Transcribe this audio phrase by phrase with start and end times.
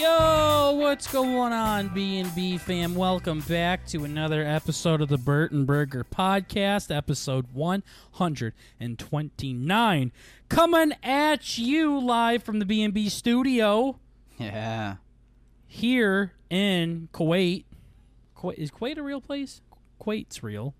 [0.00, 2.94] Yo, what's going on, B&B fam?
[2.94, 10.12] Welcome back to another episode of the Bert and Burger Podcast, episode 129.
[10.48, 13.98] Coming at you live from the B&B studio
[14.38, 14.96] Yeah.
[15.66, 17.64] here in Kuwait.
[18.34, 19.60] Kuwait is Kuwait a real place?
[20.00, 20.74] Kuwait's real.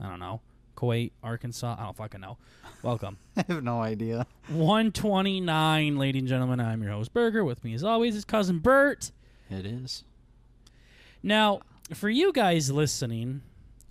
[0.00, 0.40] I don't know.
[0.82, 1.76] Kuwait, Arkansas.
[1.78, 2.38] I don't fucking know.
[2.82, 3.16] Welcome.
[3.36, 4.26] I have no idea.
[4.48, 6.58] 129, ladies and gentlemen.
[6.58, 7.44] I'm your host, Burger.
[7.44, 9.12] With me, as always, is cousin Bert.
[9.48, 10.02] It is.
[11.22, 11.60] Now,
[11.94, 13.42] for you guys listening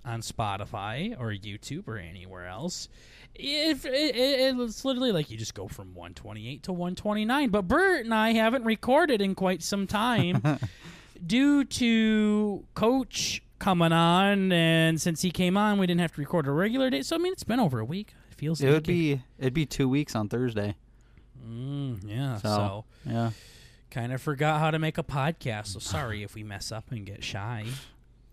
[0.03, 2.89] on Spotify or YouTube or anywhere else,
[3.35, 7.49] if it, it, it's literally like you just go from 128 to 129.
[7.49, 10.41] But Bert and I haven't recorded in quite some time
[11.25, 16.47] due to Coach coming on, and since he came on, we didn't have to record
[16.47, 17.03] a regular day.
[17.03, 18.13] So I mean, it's been over a week.
[18.31, 20.75] It feels It like would be it'd be two weeks on Thursday.
[21.47, 22.37] Mm, yeah.
[22.37, 23.31] So, so yeah.
[23.91, 25.67] kind of forgot how to make a podcast.
[25.67, 27.65] So sorry if we mess up and get shy.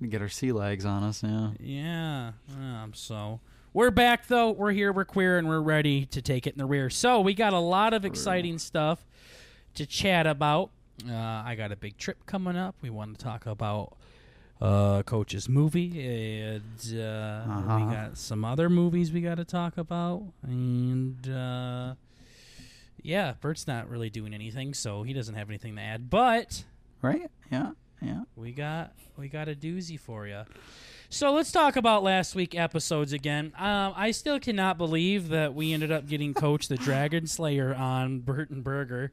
[0.00, 1.50] We get our sea legs on us, yeah.
[1.60, 2.32] Yeah.
[2.56, 3.40] Um, so
[3.74, 4.50] we're back though.
[4.50, 4.92] We're here.
[4.92, 6.88] We're queer, and we're ready to take it in the rear.
[6.88, 9.06] So we got a lot of exciting stuff
[9.74, 10.70] to chat about.
[11.08, 12.74] Uh, I got a big trip coming up.
[12.82, 13.97] We want to talk about
[14.60, 16.62] uh, Coach's movie, and
[16.94, 17.00] uh,
[17.48, 17.76] Uh-huh.
[17.76, 21.28] we got some other movies we got to talk about, and.
[21.28, 21.94] Uh,
[23.00, 26.10] yeah, Bert's not really doing anything, so he doesn't have anything to add.
[26.10, 26.64] But
[27.00, 27.30] Right?
[27.50, 27.70] Yeah.
[28.02, 28.22] Yeah.
[28.36, 30.42] we got we got a doozy for you.
[31.08, 33.52] So let's talk about last week episodes again.
[33.56, 38.18] Um, I still cannot believe that we ended up getting Coach the Dragon Slayer on
[38.18, 39.12] Bert and Burger.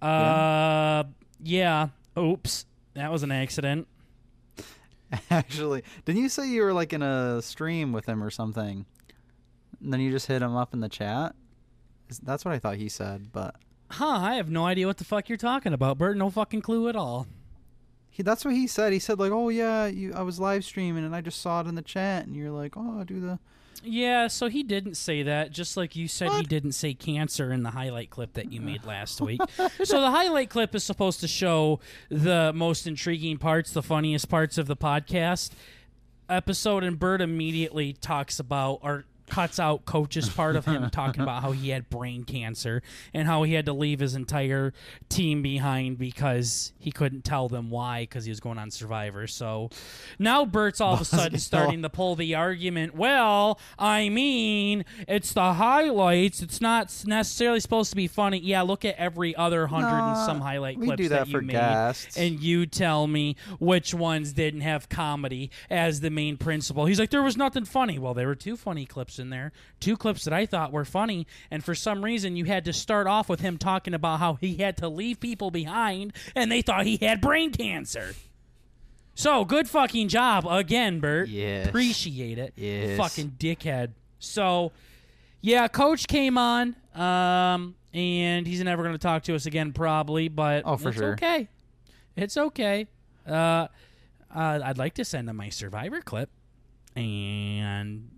[0.00, 1.04] Uh,
[1.42, 1.88] yeah.
[2.18, 2.64] Oops,
[2.94, 3.86] that was an accident.
[5.30, 8.86] Actually, didn't you say you were like in a stream with him or something?
[9.80, 11.34] And then you just hit him up in the chat?
[12.22, 13.56] That's what I thought he said, but
[13.92, 14.06] Huh?
[14.06, 16.16] I have no idea what the fuck you're talking about, Bert.
[16.16, 17.26] No fucking clue at all.
[18.10, 18.92] he that's what he said.
[18.92, 21.66] He said like, "Oh yeah, you I was live streaming and I just saw it
[21.66, 23.38] in the chat and you're like, "Oh, do the
[23.82, 27.62] Yeah, so he didn't say that, just like you said he didn't say cancer in
[27.62, 29.40] the highlight clip that you made last week.
[29.84, 31.80] so the highlight clip is supposed to show
[32.10, 35.50] the most intriguing parts, the funniest parts of the podcast.
[36.28, 41.42] Episode, and Bert immediately talks about or cuts out coach's part of him talking about
[41.42, 42.82] how he had brain cancer
[43.14, 44.72] and how he had to leave his entire
[45.08, 49.70] team behind because he couldn't tell them why because he was going on survivor so
[50.18, 55.32] now bert's all of a sudden starting to pull the argument well i mean it's
[55.32, 59.98] the highlights it's not necessarily supposed to be funny yeah look at every other hundred
[60.00, 62.16] and some highlight clips do that you for made guests.
[62.16, 66.86] and you tell me which ones didn't have comedy as the main principle.
[66.86, 67.98] He's like, there was nothing funny.
[67.98, 71.26] Well, there were two funny clips in there, two clips that I thought were funny,
[71.50, 74.56] and for some reason you had to start off with him talking about how he
[74.56, 78.14] had to leave people behind, and they thought he had brain cancer.
[79.14, 81.28] So good fucking job again, Bert.
[81.28, 81.68] Yes.
[81.68, 82.54] Appreciate it.
[82.56, 82.96] Yes.
[82.98, 83.90] Fucking dickhead.
[84.18, 84.72] So
[85.42, 90.28] yeah, coach came on, um, and he's never going to talk to us again, probably.
[90.28, 91.12] But Oh, for it's sure.
[91.12, 91.48] okay.
[92.16, 92.86] It's okay.
[93.26, 93.66] Uh,
[94.34, 96.30] uh, I'd like to send him my Survivor clip,
[96.96, 98.10] and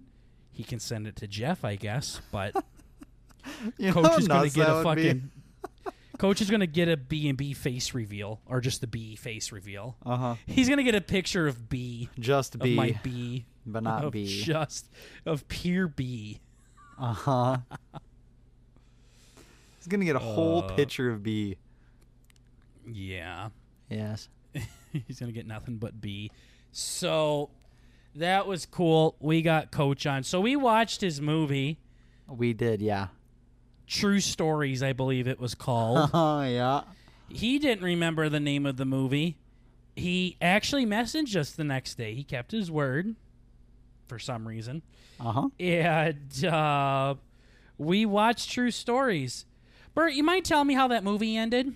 [0.52, 2.20] he can send it to Jeff, I guess.
[2.30, 2.52] But
[3.90, 5.30] coach is going to get a fucking.
[6.18, 9.16] Coach is going to get a B and B face reveal, or just the B
[9.16, 9.96] face reveal.
[10.06, 10.36] Uh-huh.
[10.46, 14.12] He's going to get a picture of B, Just of B, my B, but not
[14.12, 14.26] B.
[14.44, 14.88] just
[15.26, 16.38] of pure B.
[16.98, 17.56] Uh-huh.
[19.78, 21.56] He's going to get a whole Uh, picture of B.
[22.86, 23.48] Yeah.
[23.88, 24.28] Yes.
[25.06, 26.30] He's gonna get nothing but B.
[26.72, 27.50] So
[28.16, 29.16] that was cool.
[29.20, 30.22] We got Coach on.
[30.22, 31.78] So we watched his movie,
[32.28, 33.08] We did, yeah.
[33.86, 36.10] True Stories, I believe it was called.
[36.14, 36.82] Oh, yeah.
[37.28, 39.36] he didn't remember the name of the movie.
[39.96, 42.14] He actually messaged us the next day.
[42.14, 43.14] He kept his word
[44.06, 44.82] for some reason.
[45.20, 45.48] Uh-huh.
[45.60, 47.14] And uh,
[47.78, 49.44] we watched True Stories.
[49.94, 51.74] Bert, you might tell me how that movie ended?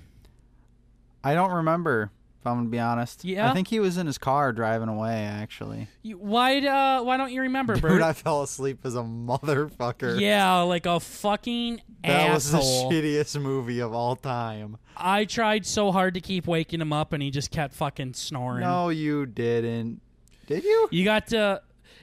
[1.23, 2.11] I don't remember,
[2.47, 3.25] I'm to be honest.
[3.25, 3.51] Yeah?
[3.51, 5.89] I think he was in his car driving away, actually.
[6.03, 6.59] You, why?
[6.59, 8.03] Uh, why don't you remember, Dude, Bert?
[8.03, 10.21] I fell asleep as a motherfucker.
[10.21, 12.61] Yeah, like a fucking That asshole.
[12.61, 14.79] was the shittiest movie of all time.
[14.97, 18.61] I tried so hard to keep waking him up, and he just kept fucking snoring.
[18.61, 20.01] No, you didn't.
[20.47, 20.89] Did you?
[20.91, 21.63] You got to.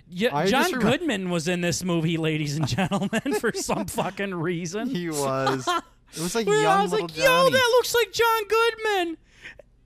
[0.10, 3.86] Yeah, I John just remem- Goodman was in this movie, ladies and gentlemen, for some
[3.88, 4.90] fucking reason.
[4.90, 5.68] He was.
[5.68, 9.18] It was like Where young I was little like, yo, that looks like John Goodman.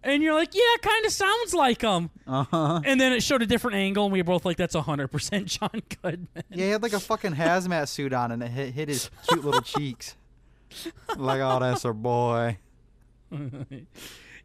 [0.04, 2.10] And you're like, yeah, kind of sounds like him.
[2.26, 2.82] Uh-huh.
[2.86, 5.82] And then it showed a different angle, and we were both like, that's 100% John
[6.02, 6.28] Goodman.
[6.50, 9.44] Yeah, he had like a fucking hazmat suit on, and it hit, hit his cute
[9.44, 10.16] little cheeks.
[11.18, 12.58] Like, oh, that's our boy.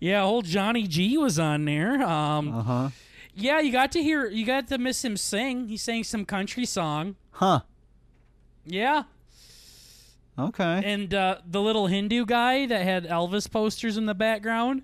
[0.01, 2.03] Yeah, old Johnny G was on there.
[2.03, 2.89] Um, Uh huh.
[3.37, 5.69] yeah, you got to hear, you got to miss him sing.
[5.69, 7.15] He sang some country song.
[7.31, 7.61] Huh.
[8.67, 9.05] Yeah,
[10.37, 10.83] Okay.
[10.85, 14.83] and uh, the little Hindu guy that had Elvis posters in the background.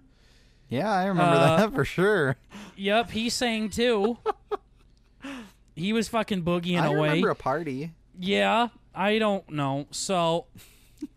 [0.68, 2.36] Yeah, I remember Uh, that for sure.
[2.76, 4.18] Yep, he sang too.
[5.74, 7.08] he was fucking boogieing I away.
[7.08, 7.92] remember a party.
[8.18, 9.86] Yeah, I don't know.
[9.90, 10.46] So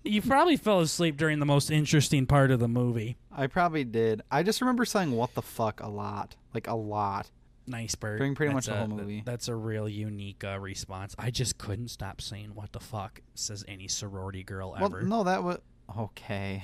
[0.04, 3.18] you probably fell asleep during the most interesting part of the movie.
[3.32, 4.22] I probably did.
[4.30, 7.30] I just remember saying "what the fuck" a lot, like a lot.
[7.68, 8.18] Nice bird.
[8.18, 9.22] During pretty That's much the whole movie.
[9.26, 11.16] That's a real unique uh, response.
[11.18, 15.02] I just couldn't stop saying "what the fuck" says any sorority girl Well, ever.
[15.04, 15.60] no, that was
[15.98, 16.64] okay.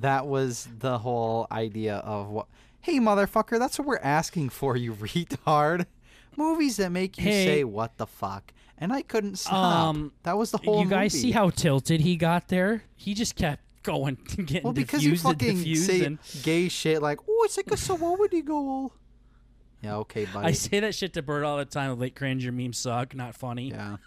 [0.00, 2.46] That was the whole idea of what.
[2.80, 5.86] Hey, motherfucker, that's what we're asking for, you retard.
[6.36, 7.46] Movies that make you Hey.
[7.46, 9.54] say "what the fuck," and I couldn't stop.
[9.88, 10.82] Um, that was the whole.
[10.82, 11.22] you guys movie.
[11.22, 12.82] see how tilted he got there?
[12.96, 17.42] He just kept going, getting Well, because you fucking say and gay shit like, "Oh,
[17.44, 18.92] it's like a sorority goal."
[19.80, 20.48] Yeah, okay, buddy.
[20.48, 21.98] I say that shit to Bert all the time.
[22.00, 23.14] Like, cringe, your memes suck.
[23.14, 23.68] Not funny.
[23.70, 23.98] yeah,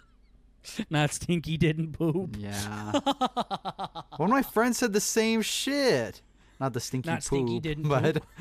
[0.90, 1.56] Not stinky.
[1.56, 2.36] Didn't poop.
[2.38, 2.92] yeah.
[4.16, 6.20] One of my friends said the same shit.
[6.60, 8.26] Not the stinky Not stinky didn't but poop.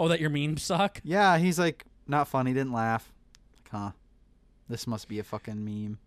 [0.00, 1.00] Oh, that your memes suck.
[1.04, 2.52] yeah, he's like not funny.
[2.54, 3.12] Didn't laugh.
[3.56, 3.90] Like, huh?
[4.68, 5.98] This must be a fucking meme.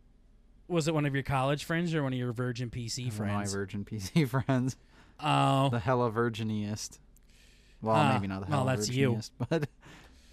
[0.67, 3.19] Was it one of your college friends or one of your Virgin PC One of
[3.19, 3.53] my friends?
[3.53, 4.77] virgin PC friends,
[5.19, 6.99] Oh, the hella virginiest.
[7.81, 9.07] Well, Ah, maybe not the well, hella that's you.
[9.09, 9.69] virginiest, but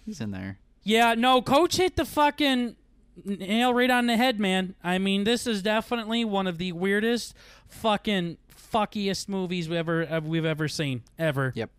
[0.05, 0.57] he's in there.
[0.83, 1.13] yeah.
[1.15, 2.75] No, Coach hit the fucking
[3.25, 4.75] nail right on the head, man.
[4.83, 7.33] I mean, this is definitely one of the weirdest,
[7.67, 8.37] fucking
[8.73, 11.51] fuckiest movies we ever we've ever seen ever.
[11.55, 11.69] Yep.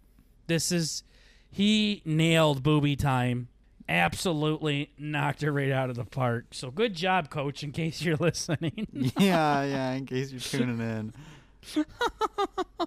[0.46, 1.02] This is
[1.50, 3.48] he nailed booby time.
[3.88, 6.46] Absolutely knocked her right out of the park.
[6.52, 7.62] So good job, Coach.
[7.64, 8.86] In case you're listening.
[9.18, 9.92] yeah, yeah.
[9.92, 11.84] In case you're tuning in.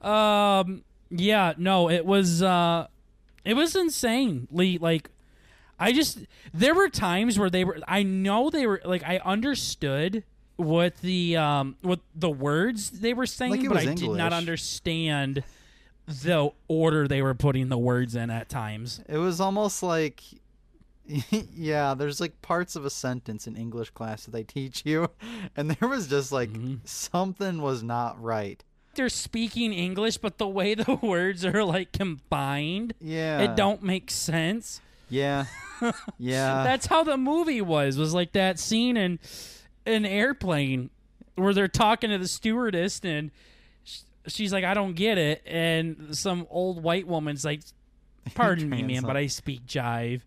[0.00, 0.84] Um.
[1.10, 1.54] Yeah.
[1.56, 1.88] No.
[1.88, 2.42] It was.
[2.42, 2.86] Uh.
[3.44, 5.08] It was insanely Like,
[5.78, 6.18] I just
[6.54, 7.78] there were times where they were.
[7.86, 10.24] I know they were like I understood
[10.56, 15.44] what the um what the words they were saying, Like but I did not understand
[16.06, 19.00] the order they were putting the words in at times.
[19.08, 20.22] It was almost like,
[21.30, 25.08] yeah, there's like parts of a sentence in English class that they teach you,
[25.56, 26.76] and there was just like Mm-hmm.
[26.84, 28.62] something was not right.
[28.94, 34.10] They're speaking English, but the way the words are like combined, Yeah, it don't make
[34.10, 34.80] sense.
[35.08, 35.46] Yeah,
[36.18, 36.62] yeah.
[36.64, 37.96] That's how the movie was.
[37.98, 39.18] Was like that scene in
[39.84, 40.90] an airplane
[41.36, 43.30] where they're talking to the stewardess and
[44.26, 47.62] she's like, "I don't get it," and some old white woman's like,
[48.34, 50.22] "Pardon me, man, but I speak jive."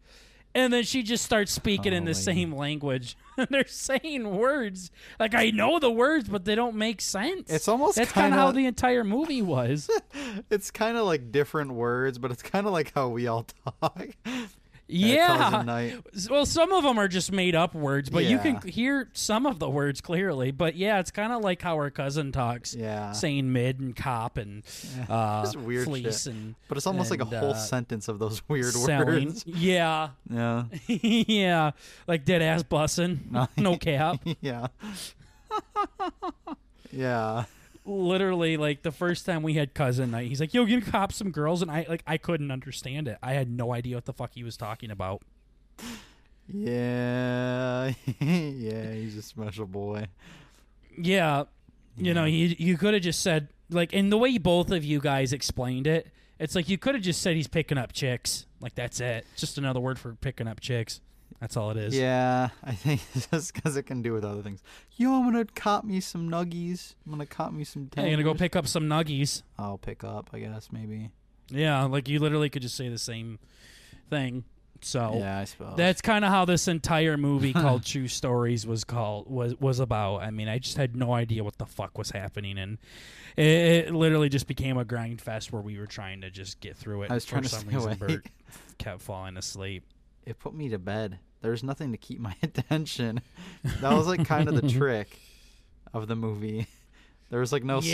[0.55, 2.23] And then she just starts speaking in the Holy.
[2.23, 3.15] same language.
[3.49, 4.89] they're saying words
[5.19, 7.51] like I know the words, but they don't make sense.
[7.51, 9.89] It's almost that's kind of how the entire movie was.
[10.49, 13.45] it's kind of like different words, but it's kind of like how we all
[13.81, 14.07] talk.
[14.89, 15.95] Yeah.
[16.29, 19.59] Well, some of them are just made up words, but you can hear some of
[19.59, 20.51] the words clearly.
[20.51, 23.11] But yeah, it's kind of like how our cousin talks, Yeah.
[23.11, 24.63] saying mid and cop and
[25.07, 26.33] uh, weird fleece shit.
[26.33, 29.25] and But it's almost like a whole uh, sentence of those weird selling.
[29.25, 29.45] words.
[29.47, 31.71] Yeah, Yeah, yeah,
[32.07, 33.47] like dead ass bussing, No.
[33.57, 34.19] no cap.
[34.41, 34.67] yeah,
[36.91, 37.45] yeah.
[37.89, 41.31] Literally, like the first time we had cousin night, he's like, "Yo, give cop some
[41.31, 43.17] girls," and I like I couldn't understand it.
[43.23, 45.23] I had no idea what the fuck he was talking about.
[46.47, 50.05] Yeah, yeah, he's a special boy.
[50.97, 51.45] Yeah,
[51.97, 54.99] you know, you you could have just said like, in the way both of you
[54.99, 58.45] guys explained it, it's like you could have just said he's picking up chicks.
[58.59, 59.25] Like that's it.
[59.35, 61.01] Just another word for picking up chicks.
[61.39, 61.95] That's all it is.
[61.97, 64.61] Yeah, I think just because it can do with other things.
[64.97, 66.95] Yo, I'm gonna cop me some nuggies.
[67.05, 67.89] I'm gonna cop me some.
[67.95, 69.43] Hey, I'm gonna go pick up some nuggies.
[69.57, 71.11] I'll pick up, I guess maybe.
[71.49, 73.39] Yeah, like you literally could just say the same
[74.09, 74.43] thing.
[74.81, 75.75] So Yeah, I suppose.
[75.75, 80.17] that's kind of how this entire movie called True Stories was called was was about.
[80.21, 82.77] I mean, I just had no idea what the fuck was happening, and
[83.35, 86.77] it, it literally just became a grind fest where we were trying to just get
[86.77, 87.11] through it.
[87.11, 87.99] I was For trying to some reason, awake.
[87.99, 88.25] Bert
[88.77, 89.83] kept falling asleep.
[90.25, 91.19] it put me to bed.
[91.41, 93.21] There's nothing to keep my attention.
[93.81, 95.17] That was like kind of the trick
[95.93, 96.67] of the movie.
[97.31, 97.93] There was like no Yeah.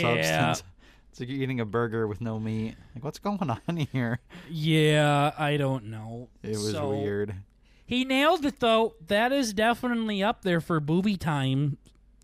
[0.54, 0.62] substance.
[1.10, 2.74] It's like you're eating a burger with no meat.
[2.94, 4.18] Like what's going on here?
[4.48, 6.30] Yeah, I don't know.
[6.42, 7.34] It was So, weird.
[7.84, 8.94] He nailed it though.
[9.08, 11.76] That is definitely up there for booby time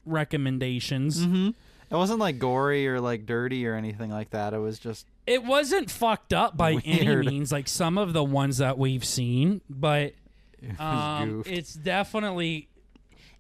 [0.06, 1.18] recommendations.
[1.20, 1.48] Mm-hmm.
[1.90, 4.54] It wasn't like gory or like dirty or anything like that.
[4.54, 8.56] It was just It wasn't fucked up by any means, like some of the ones
[8.58, 10.14] that we've seen, but
[10.62, 12.68] it um, it's definitely.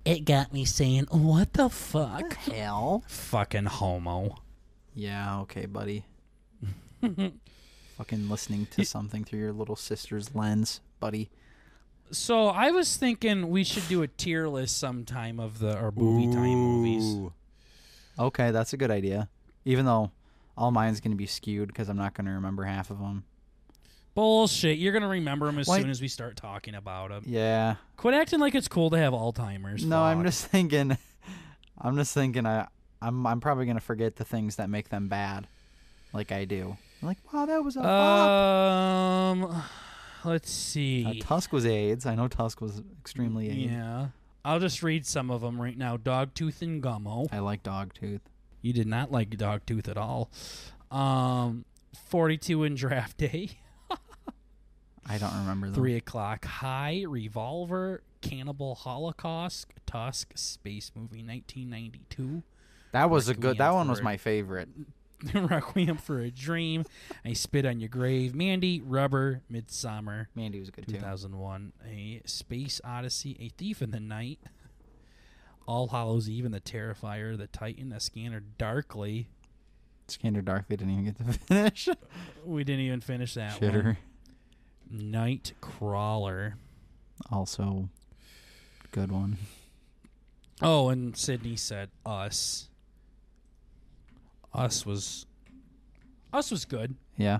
[0.04, 3.04] It got me saying, "What the fuck, hell?
[3.06, 4.36] fucking homo."
[4.94, 6.04] Yeah, okay, buddy.
[7.96, 11.30] Fucking listening to something through your little sister's lens, buddy.
[12.10, 16.32] So I was thinking we should do a tier list sometime of the our movie
[16.32, 17.30] time movies.
[18.18, 19.28] Okay, that's a good idea.
[19.64, 20.10] Even though
[20.56, 23.24] all mine's going to be skewed because I'm not going to remember half of them.
[24.14, 24.78] Bullshit!
[24.78, 27.24] You're gonna remember them as Why- soon as we start talking about them.
[27.26, 27.76] Yeah.
[27.96, 29.84] Quit acting like it's cool to have Alzheimer's.
[29.84, 30.26] No, I'm fuck.
[30.26, 30.96] just thinking.
[31.80, 32.44] I'm just thinking.
[32.46, 32.66] I
[33.00, 35.48] I'm I'm probably going to forget the things that make them bad,
[36.12, 36.76] like I do.
[37.00, 38.28] I'm like, wow, that was a bop.
[39.50, 39.62] Um,
[40.24, 41.04] let's see.
[41.04, 42.06] Uh, Tusk was AIDS.
[42.06, 43.72] I know Tusk was extremely AIDS.
[43.72, 44.08] yeah,
[44.44, 45.96] I'll just read some of them right now.
[45.96, 47.26] Dogtooth and Gummo.
[47.32, 48.20] I like Dogtooth.
[48.60, 50.30] You did not like Dogtooth at all.
[50.92, 51.64] Um,
[52.08, 53.50] 42 in Draft Day.
[55.08, 55.74] I don't remember them.
[55.74, 57.04] Three o'clock high.
[57.06, 58.02] Revolver.
[58.20, 59.66] Cannibal Holocaust.
[59.86, 60.32] Tusk.
[60.36, 61.22] Space movie.
[61.24, 62.42] 1992.
[62.92, 63.58] That was a good.
[63.58, 64.68] That one was my favorite.
[65.34, 66.84] Requiem for a Dream.
[67.24, 68.34] I Spit on Your Grave.
[68.34, 68.80] Mandy.
[68.80, 69.42] Rubber.
[69.50, 70.26] Midsommar.
[70.34, 70.94] Mandy was good too.
[70.94, 71.72] 2001.
[71.88, 73.36] A Space Odyssey.
[73.40, 74.40] A Thief in the Night.
[75.66, 77.36] All Hallows Eve and the Terrifier.
[77.38, 77.92] The Titan.
[77.92, 79.28] A Scanner Darkly.
[80.08, 81.88] Scanner Darkly didn't even get to finish.
[82.44, 83.84] We didn't even finish that Shitter.
[83.84, 83.96] one.
[84.92, 86.56] Night Crawler.
[87.30, 87.88] Also,
[88.90, 89.38] good one.
[90.60, 92.68] Oh, and Sydney said Us.
[94.54, 95.26] Us was
[96.32, 96.94] Us was good.
[97.16, 97.38] Yeah.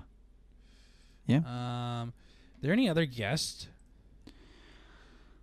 [1.27, 1.41] Yeah.
[1.45, 2.13] Um,
[2.61, 3.67] there any other guests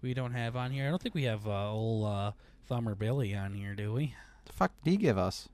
[0.02, 0.87] we don't have on here?
[0.87, 2.33] I don't think we have uh, old uh,
[2.67, 4.14] Thumber Billy on here, do we?
[4.47, 5.49] The fuck did he give us?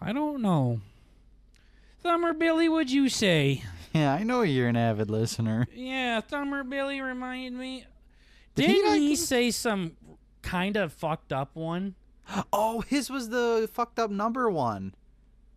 [0.00, 0.80] I don't know.
[2.02, 3.62] Thumber Billy, would you say?
[3.92, 5.66] Yeah, I know you're an avid listener.
[5.74, 7.84] Yeah, Thumber Billy remind me.
[8.54, 9.96] Did he Didn't not he say some
[10.42, 11.94] kind of fucked up one?
[12.52, 14.94] Oh, his was the fucked up number one.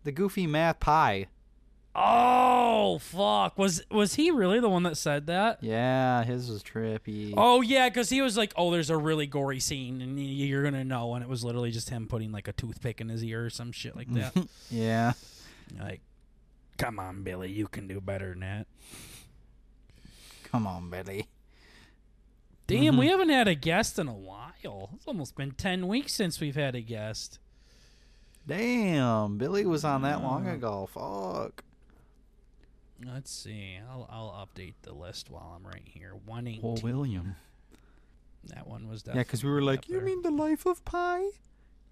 [0.04, 1.28] The goofy math pie.
[1.96, 3.58] Oh fuck!
[3.58, 5.58] Was was he really the one that said that?
[5.62, 7.34] Yeah, his was trippy.
[7.36, 10.84] Oh yeah, because he was like, "Oh, there's a really gory scene, and you're gonna
[10.86, 13.50] know," and it was literally just him putting like a toothpick in his ear or
[13.50, 14.34] some shit like that.
[14.70, 15.14] Yeah.
[15.80, 16.02] like,
[16.80, 18.66] come on, Billy, you can do better than that.
[20.46, 21.28] Come on, Billy.
[22.66, 22.98] Damn, Mm-hmm.
[23.00, 24.90] we haven't had a guest in a while.
[24.96, 27.38] It's almost been ten weeks since we've had a guest.
[28.48, 30.54] Damn, Billy was on that long Uh.
[30.54, 30.90] ago.
[30.92, 31.64] Fuck.
[33.06, 33.78] Let's see.
[33.90, 36.14] I'll I'll update the list while I'm right here.
[36.26, 36.62] One eighteen.
[36.64, 37.36] Oh, William.
[38.46, 39.20] That one was definitely.
[39.20, 40.06] Yeah, because we were like, you there.
[40.06, 41.22] mean the life of Pi?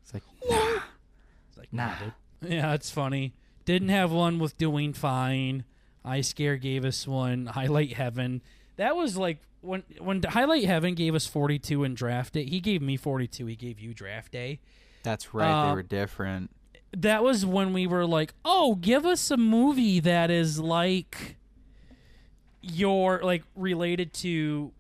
[0.04, 0.80] It's like, nah.
[1.50, 1.94] It's like, Nah.
[2.00, 2.14] dude.
[2.52, 3.34] Yeah, it's funny.
[3.68, 5.66] Didn't have one with doing fine.
[6.06, 7.48] I Scare gave us one.
[7.48, 8.42] Highlight Heaven.
[8.78, 12.46] That was like when when Highlight Heaven gave us 42 in draft day.
[12.46, 13.46] He gave me 42.
[13.46, 14.62] He gave you draft day.
[15.04, 15.66] That's right.
[15.66, 16.50] they Uh, were different.
[16.96, 21.36] That was when we were like, "Oh, give us a movie that is like
[22.62, 24.72] your like related to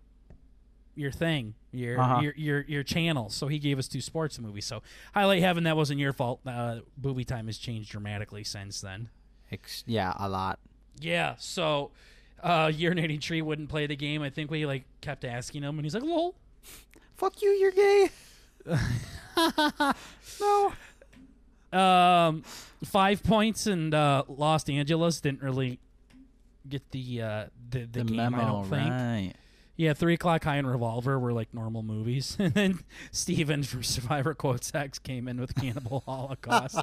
[0.98, 2.20] your thing, your Uh-huh.
[2.22, 4.66] your your your channel." So he gave us two sports movies.
[4.66, 4.82] So
[5.14, 6.42] Highlight Heaven, that wasn't your fault.
[6.46, 9.10] Uh, movie time has changed dramatically since then.
[9.52, 10.60] Ex- yeah, a lot.
[11.00, 11.92] Yeah, so
[12.44, 14.22] uh urinating tree wouldn't play the game.
[14.22, 16.36] I think we like kept asking him and he's like, "Lol."
[17.16, 18.10] Fuck you, you're gay.
[20.40, 20.74] no.
[21.74, 22.44] Um
[22.84, 25.80] 5 points and uh Los Angeles didn't really
[26.70, 28.90] get the uh the, the, The, game, memo, I don't think.
[28.90, 29.34] right.
[29.78, 32.36] Yeah, 3 o'clock high and revolver were like normal movies.
[32.40, 32.80] and then
[33.12, 36.80] Steven from Survivor Quotes X came in with Cannibal Holocaust.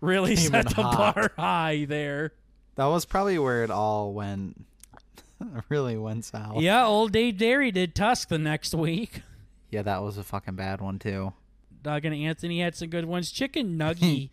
[0.00, 1.14] really Came set the hot.
[1.14, 2.32] bar high there.
[2.76, 4.64] That was probably where it all went.
[5.68, 6.60] really went south.
[6.62, 9.22] Yeah, old Dave Derry did Tusk the next week.
[9.70, 11.34] Yeah, that was a fucking bad one too.
[11.82, 13.30] Doug and Anthony had some good ones.
[13.30, 14.30] Chicken Nuggy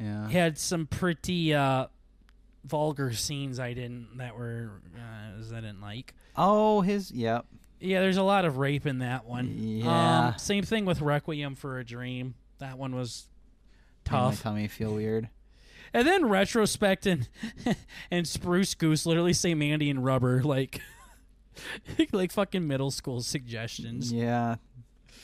[0.00, 0.28] Yeah.
[0.30, 1.86] had some pretty uh,
[2.64, 6.14] vulgar scenes I didn't that were uh, I didn't like.
[6.36, 7.10] Oh, his.
[7.10, 7.46] Yep.
[7.80, 9.54] Yeah, there's a lot of rape in that one.
[9.56, 10.28] Yeah.
[10.28, 12.34] Um, same thing with Requiem for a Dream.
[12.58, 13.26] That one was
[14.06, 14.42] Made my tough.
[14.42, 15.28] tummy feel weird.
[15.92, 17.28] And then retrospect and
[18.10, 20.80] and Spruce Goose literally say Mandy and Rubber like
[22.12, 24.12] like fucking middle school suggestions.
[24.12, 24.56] Yeah.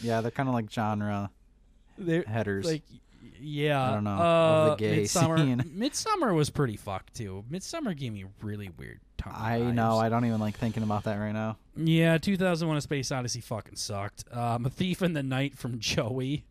[0.01, 1.31] Yeah, they're kind of like genre
[1.97, 2.65] They're headers.
[2.67, 2.83] like
[3.41, 3.91] yeah.
[3.91, 5.59] I don't know, Uh, of the gay Midsommar, scene.
[5.77, 7.45] Midsommar was pretty fucked too.
[7.51, 9.33] Midsommar gave me really weird tongue.
[9.37, 9.99] I know.
[9.99, 11.57] I don't even like thinking about that right now.
[11.77, 14.25] Yeah, 2001: A Space Odyssey fucking sucked.
[14.33, 16.45] Um, a Thief in the Night from Joey.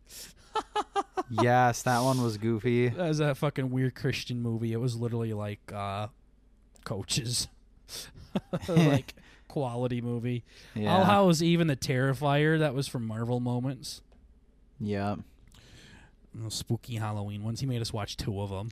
[1.30, 2.88] yes, that one was goofy.
[2.88, 4.72] That was a fucking weird Christian movie.
[4.72, 6.08] It was literally like uh,
[6.84, 7.48] coaches,
[8.68, 9.14] like
[9.48, 10.44] quality movie.
[10.74, 10.94] Yeah.
[10.96, 12.58] All Hallows Eve and the Terrifier.
[12.58, 14.00] That was from Marvel Moments.
[16.42, 17.60] Those spooky Halloween ones.
[17.60, 18.70] He made us watch two of them.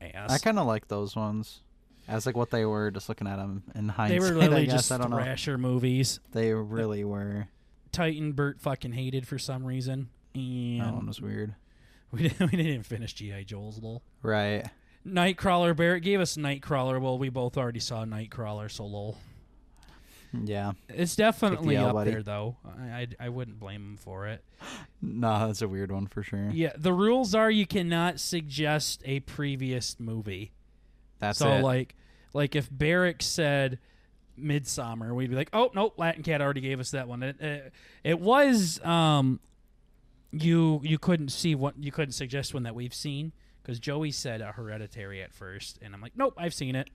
[0.00, 0.30] Ass.
[0.30, 1.60] I kind of like those ones.
[2.06, 2.90] as like what they were.
[2.90, 4.20] Just looking at them in hindsight.
[4.20, 4.74] They were I guess.
[4.74, 5.56] just I don't know.
[5.58, 6.20] movies.
[6.32, 7.48] They really were.
[7.90, 11.54] Titan Bert fucking hated for some reason, and That one was weird.
[12.10, 14.02] we didn't we didn't finish GI Joe's lol.
[14.22, 14.64] Right.
[15.06, 17.00] Nightcrawler Barrett gave us Nightcrawler.
[17.00, 19.18] Well, we both already saw Nightcrawler, so lol.
[20.44, 20.72] Yeah.
[20.88, 22.10] It's definitely L, up buddy.
[22.10, 22.56] there though.
[22.64, 24.42] I, I I wouldn't blame him for it.
[25.06, 26.48] No, that's a weird one for sure.
[26.50, 30.52] Yeah, the rules are you cannot suggest a previous movie.
[31.18, 31.62] That's so it.
[31.62, 31.94] like
[32.32, 33.78] like if Barrick said
[34.40, 37.22] Midsommar, we'd be like, oh nope, Latin Cat already gave us that one.
[37.22, 37.72] It, it,
[38.02, 39.40] it was um
[40.32, 44.40] you you couldn't see what you couldn't suggest one that we've seen because Joey said
[44.40, 46.88] a Hereditary at first, and I'm like, nope, I've seen it.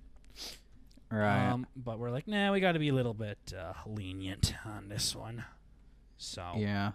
[1.17, 1.49] Right.
[1.49, 4.89] Um, but we're like, nah, we got to be a little bit uh, lenient on
[4.89, 5.43] this one.
[6.17, 6.91] So yeah.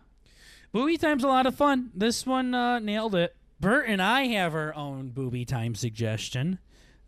[0.73, 1.91] Booby Time's a lot of fun.
[1.95, 3.35] This one uh, nailed it.
[3.61, 6.59] Bert and I have our own Booby Time suggestion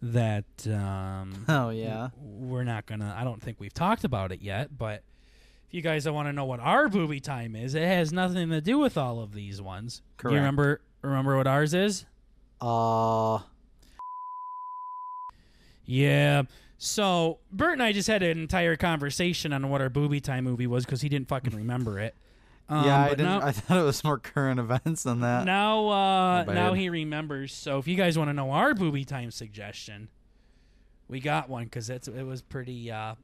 [0.00, 2.08] that um, Oh yeah.
[2.20, 3.14] we're not gonna.
[3.18, 5.02] I don't think we've talked about it yet, but
[5.68, 8.60] if you guys want to know what our Booby Time is, it has nothing to
[8.60, 9.98] do with all of these ones.
[9.98, 10.32] Do Correct.
[10.32, 10.80] you remember?
[11.02, 12.04] Remember what ours is?
[12.60, 13.40] Uh.
[15.84, 16.42] Yeah.
[16.78, 20.66] So Bert and I just had an entire conversation on what our Booby Time movie
[20.66, 22.14] was because he didn't fucking remember it.
[22.68, 23.24] Um, yeah, I didn't.
[23.26, 25.44] now- I thought it was more current events than that.
[25.46, 29.30] now uh now he remembers so if you guys want to know our booby time
[29.30, 30.08] suggestion
[31.08, 33.14] we got one because it was pretty uh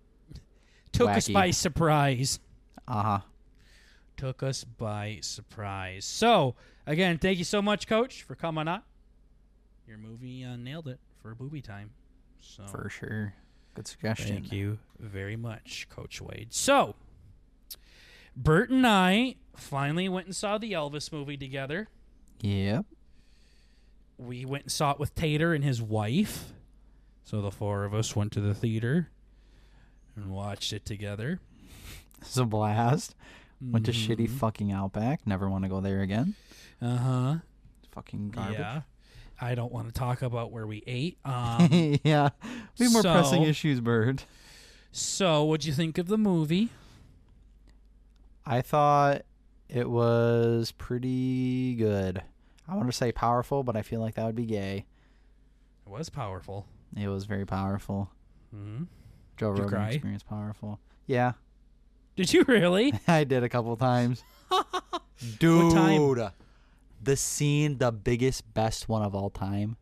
[0.93, 2.39] took us by surprise
[2.87, 3.19] Uh huh.
[4.17, 6.55] took us by surprise so
[6.87, 8.83] again thank you so much coach for coming on
[9.89, 11.91] your movie uh, nailed it for booby time
[12.43, 13.35] so For sure.
[13.75, 14.29] Good suggestion.
[14.35, 16.95] thank you very much coach wade so
[18.37, 21.89] bert and i finally went and saw the elvis movie together
[22.41, 22.85] Yep.
[24.19, 26.53] we went and saw it with Tater and his wife.
[27.25, 29.09] So the four of us went to the theater
[30.17, 31.39] and watched it together.
[32.21, 33.15] It's a blast.
[33.61, 34.39] Went to shitty Mhm.
[34.39, 35.25] fucking Outback.
[35.27, 36.35] Never want to go there again.
[36.81, 37.37] Uh huh.
[37.93, 38.59] Fucking garbage.
[38.59, 38.83] Yeah.
[39.43, 41.19] I don't want to talk about where we ate.
[41.25, 42.31] Um, yeah.
[42.79, 44.25] We have more pressing issues, Bert.
[44.93, 46.71] so, what'd you think of the movie?
[48.47, 49.23] I thought
[49.69, 52.23] it was pretty good.
[52.69, 54.87] I want to say powerful, but I feel like that would be gay.
[55.87, 56.67] It was powerful.
[56.97, 58.11] It was very powerful.
[58.55, 58.85] Mm-hmm.
[59.37, 59.89] Joe Did Rogan cry?
[59.91, 60.79] experience powerful.
[61.07, 61.33] Yeah,
[62.17, 62.93] Did you really?
[63.09, 64.23] I did a couple times.
[65.39, 66.31] Dude, time?
[67.03, 69.77] The scene, the biggest, best one of all time.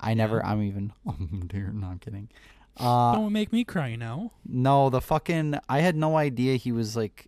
[0.00, 0.44] I never.
[0.44, 0.92] I'm even.
[1.06, 2.28] Oh dear, no, I'm kidding.
[2.76, 4.32] Uh, don't make me cry now.
[4.46, 5.56] no, the fucking.
[5.68, 7.26] I had no idea he was like.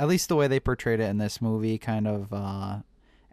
[0.00, 2.78] At least the way they portrayed it in this movie, kind of uh,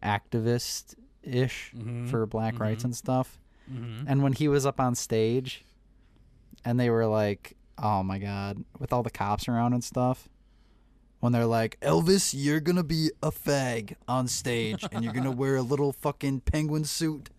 [0.02, 2.86] activist ish Mhm, for black rights mhm.
[2.86, 3.40] and stuff.
[3.68, 5.64] hmm And when he was up on stage,
[6.64, 10.28] and they were like, "Oh my god," with all the cops around and stuff.
[11.22, 15.56] When they're like, "Elvis, you're gonna be a fag on stage, and you're gonna wear
[15.56, 17.30] a little fucking penguin suit,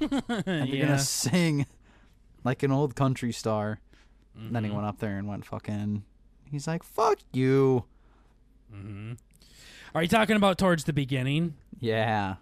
[0.00, 0.86] and you're yeah.
[0.86, 1.66] gonna sing
[2.44, 3.80] like an old country star."
[4.36, 6.02] And then he Mhm, went up there and went fucking.
[6.50, 7.84] He's like, "Fuck you."
[8.74, 9.12] Mm-hmm.
[9.94, 11.54] Are you talking about towards the beginning?
[11.78, 12.36] Yeah.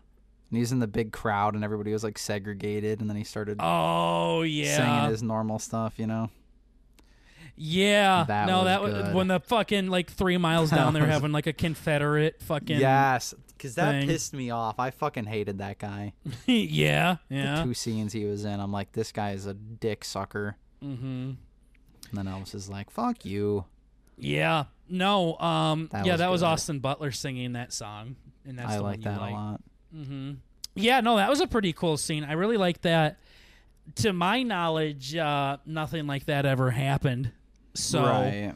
[0.50, 3.58] And he's in the big crowd, and everybody was like segregated, and then he started
[3.60, 4.76] Oh yeah.
[4.76, 6.30] singing his normal stuff, you know.
[7.58, 9.14] Yeah, That no, was that was good.
[9.14, 13.34] when the fucking like three miles down there was- having like a Confederate fucking Yes,
[13.48, 14.08] because that thing.
[14.08, 14.78] pissed me off.
[14.78, 16.12] I fucking hated that guy.
[16.46, 17.64] yeah, The yeah.
[17.64, 20.56] two scenes he was in, I'm like, this guy is a dick sucker.
[20.84, 21.04] Mm-hmm.
[21.04, 21.36] And
[22.12, 23.64] then Elvis is like, fuck you.
[24.16, 26.46] Yeah, no, um, That yeah, was that was good.
[26.46, 28.16] Austin Butler singing that song,
[28.46, 29.60] and that's I the like one you that a lot.
[29.94, 30.30] Mm-hmm.
[30.74, 32.24] Yeah, no, that was a pretty cool scene.
[32.24, 33.18] I really like that.
[33.96, 37.32] To my knowledge, uh, nothing like that ever happened.
[37.78, 38.54] So, right.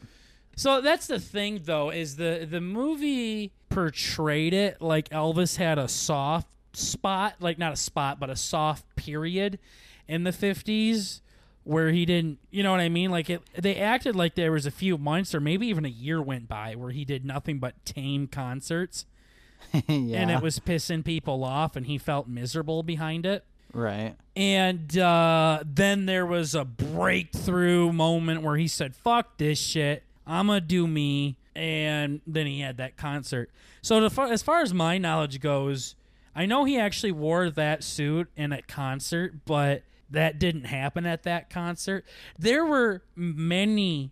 [0.55, 5.87] So that's the thing, though, is the the movie portrayed it like Elvis had a
[5.87, 9.59] soft spot, like not a spot, but a soft period
[10.07, 11.21] in the fifties
[11.63, 13.09] where he didn't, you know what I mean?
[13.09, 16.21] Like it, they acted like there was a few months or maybe even a year
[16.21, 19.05] went by where he did nothing but tame concerts,
[19.73, 20.19] yeah.
[20.21, 23.45] and it was pissing people off, and he felt miserable behind it.
[23.73, 24.15] Right.
[24.35, 30.47] And uh, then there was a breakthrough moment where he said, "Fuck this shit, I'm
[30.47, 33.51] gonna do me." And then he had that concert.
[33.81, 35.95] So as far as my knowledge goes,
[36.35, 41.23] I know he actually wore that suit in a concert, but that didn't happen at
[41.23, 42.05] that concert.
[42.39, 44.11] There were many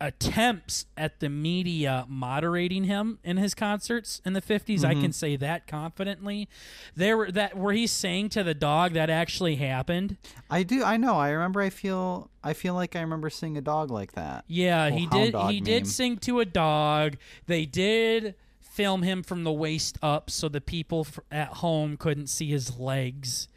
[0.00, 5.36] attempts at the media moderating him in his concerts in the 50s i can say
[5.36, 6.48] that confidently
[6.94, 10.16] there were that where he's saying to the dog that actually happened
[10.50, 10.84] I do.
[10.84, 11.14] I know.
[11.16, 11.60] I remember.
[11.60, 12.30] I feel.
[12.44, 14.44] I feel like I remember seeing a dog like that.
[14.46, 19.52] yeah he did he did sing to a dog they did film him from the
[19.52, 23.48] waist up so the people at home couldn't see his legs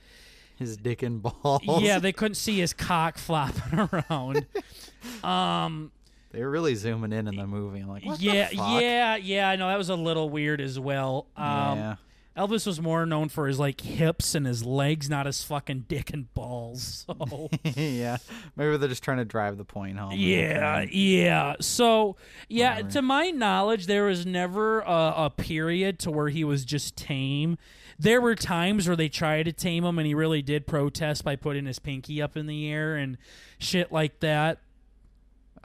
[0.55, 1.61] His dick and balls.
[1.83, 4.47] yeah they couldn't see his cock flopping around
[5.23, 5.91] um
[6.31, 7.79] they were really zooming in in the movie.
[7.79, 11.77] I'm like, yeah yeah yeah i know that was a little weird as well um
[11.77, 11.95] yeah.
[12.37, 16.13] Elvis was more known for his like hips and his legs, not his fucking dick
[16.13, 17.05] and balls.
[17.19, 18.17] So yeah.
[18.55, 20.13] Maybe they're just trying to drive the point home.
[20.13, 21.55] yeah, yeah.
[21.59, 22.15] So
[22.47, 22.89] yeah, Whatever.
[22.91, 27.57] to my knowledge, there was never a, a period to where he was just tame.
[27.97, 31.35] There were times where they tried to tame him, and he really did protest by
[31.35, 33.17] putting his pinky up in the air and
[33.57, 34.59] shit like that.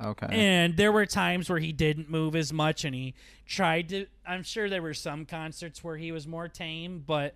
[0.03, 0.29] Okay.
[0.31, 3.15] And there were times where he didn't move as much and he
[3.47, 7.35] tried to I'm sure there were some concerts where he was more tame, but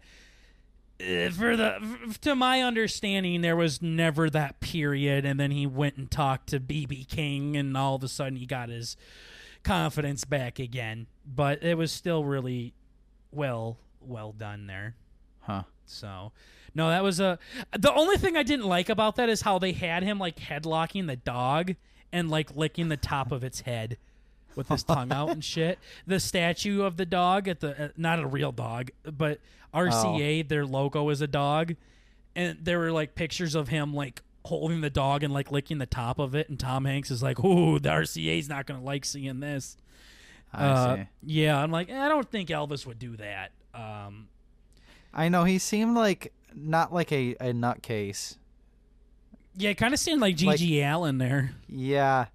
[1.00, 5.96] uh, for the to my understanding there was never that period and then he went
[5.96, 8.96] and talked to BB King and all of a sudden he got his
[9.62, 11.06] confidence back again.
[11.24, 12.74] But it was still really
[13.30, 14.96] well well done there.
[15.40, 15.62] huh.
[15.84, 16.32] So,
[16.74, 17.38] no, that was a.
[17.76, 21.06] The only thing I didn't like about that is how they had him like headlocking
[21.06, 21.74] the dog
[22.12, 23.96] and like licking the top of its head
[24.56, 25.78] with his tongue out and shit.
[26.06, 29.40] The statue of the dog at the uh, not a real dog, but
[29.74, 31.74] RCA their logo is a dog,
[32.34, 35.86] and there were like pictures of him like holding the dog and like licking the
[35.86, 39.40] top of it, and Tom Hanks is like, "Ooh, the RCA's not gonna like seeing
[39.40, 39.76] this."
[40.50, 41.02] I Uh, see.
[41.22, 43.50] yeah, I'm like, eh, I don't think Elvis would do that.
[43.74, 44.28] Um,
[45.12, 48.37] I know he seemed like not like a, a nutcase.
[49.58, 51.50] Yeah, it kind of seemed like GG Allin there.
[51.68, 52.26] Yeah.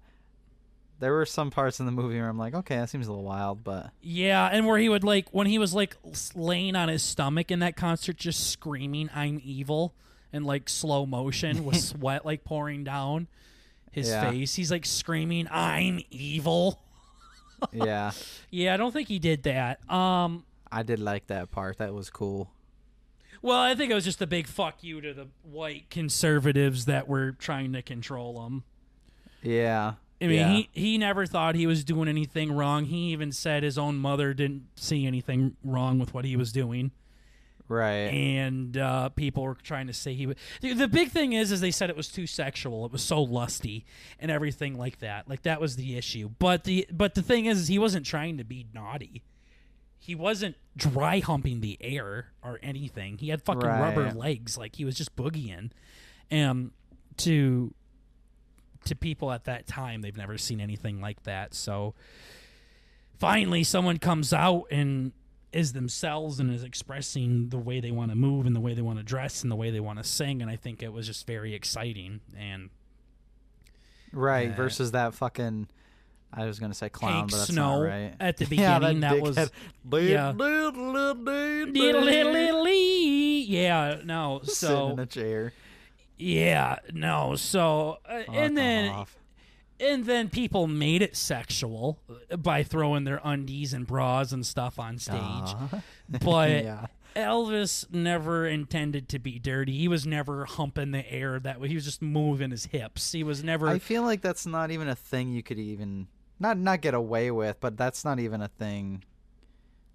[1.00, 3.24] There were some parts in the movie where I'm like, okay, that seems a little
[3.24, 5.96] wild, but Yeah, and where he would like when he was like
[6.34, 9.92] laying on his stomach in that concert, just screaming "I'm evil"
[10.32, 13.26] in like slow motion with sweat like pouring down
[13.90, 14.30] his Yeah.
[14.30, 14.54] face.
[14.54, 16.80] He's like screaming "I'm evil."
[17.72, 18.12] yeah,
[18.50, 19.80] Yeah, I don't think he did that.
[19.90, 21.78] Um, I did like that part.
[21.78, 22.50] That was cool.
[23.44, 27.06] Well, I think it was just a big fuck you to the white conservatives that
[27.06, 28.64] were trying to control him.
[29.42, 29.94] Yeah.
[30.18, 30.48] I mean, yeah.
[30.48, 32.86] he he never thought he was doing anything wrong.
[32.86, 36.92] He even said his own mother didn't see anything wrong with what he was doing.
[37.68, 38.08] right.
[38.14, 40.24] and uh, people were trying to say he.
[40.62, 42.86] the, the big thing is, is they said it was too sexual.
[42.86, 43.84] It was so lusty
[44.18, 45.28] and everything like that.
[45.28, 46.30] Like that was the issue.
[46.38, 49.22] But the but the thing is, is he wasn't trying to be naughty.
[50.04, 53.16] He wasn't dry humping the air or anything.
[53.16, 54.58] He had fucking rubber legs.
[54.58, 55.70] Like he was just boogieing.
[56.30, 56.72] And
[57.18, 57.72] to
[58.84, 61.54] to people at that time, they've never seen anything like that.
[61.54, 61.94] So
[63.18, 65.12] finally, someone comes out and
[65.54, 68.82] is themselves and is expressing the way they want to move and the way they
[68.82, 70.42] want to dress and the way they want to sing.
[70.42, 72.20] And I think it was just very exciting.
[72.38, 72.68] And
[74.12, 74.50] right.
[74.50, 75.68] uh, versus that fucking.
[76.36, 78.14] I was gonna say clown, Hank but that's Snow not right.
[78.20, 79.36] at the yeah, beginning, that, was.
[79.36, 80.32] yeah.
[83.46, 84.40] Yeah, no.
[84.44, 85.52] Sitting in So a chair.
[86.18, 87.36] yeah, no.
[87.36, 89.16] So uh, and then off.
[89.80, 91.98] and then people made it sexual
[92.38, 95.14] by throwing their undies and bras and stuff on stage.
[95.20, 95.68] Aw.
[96.22, 96.86] But yeah.
[97.16, 99.78] Elvis never intended to be dirty.
[99.78, 101.68] He was never humping the air that way.
[101.68, 103.12] He was just moving his hips.
[103.12, 103.68] He was never.
[103.68, 107.30] I feel like that's not even a thing you could even not not get away
[107.30, 109.04] with, but that's not even a thing.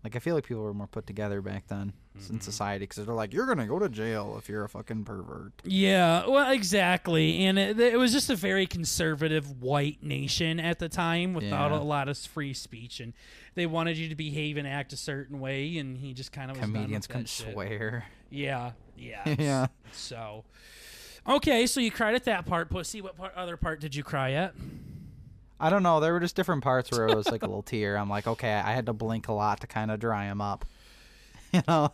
[0.03, 2.33] Like I feel like people were more put together back then Mm-hmm.
[2.33, 5.53] in society because they're like, you're gonna go to jail if you're a fucking pervert.
[5.63, 7.45] yeah, well, exactly.
[7.45, 11.77] And it, it was just a very conservative white nation at the time without Yeah.
[11.77, 12.99] a lot of free speech.
[12.99, 13.13] And
[13.55, 15.77] they wanted you to behave and act a certain way.
[15.77, 17.53] And he just kind of was Comedians couldn't shit.
[17.53, 18.05] swear.
[18.29, 19.35] Yeah, yeah.
[19.39, 19.67] Yeah.
[19.93, 20.43] So.
[21.25, 22.69] Okay, so you cried at that part.
[22.69, 22.99] pussy.
[23.01, 24.55] what part, other part did you cry at?
[25.59, 25.99] I don't know.
[25.99, 27.97] There were just different parts where it was like a little tear.
[27.97, 30.65] I'm like, okay, I had to blink a lot to kind of dry him up.
[31.51, 31.93] You know?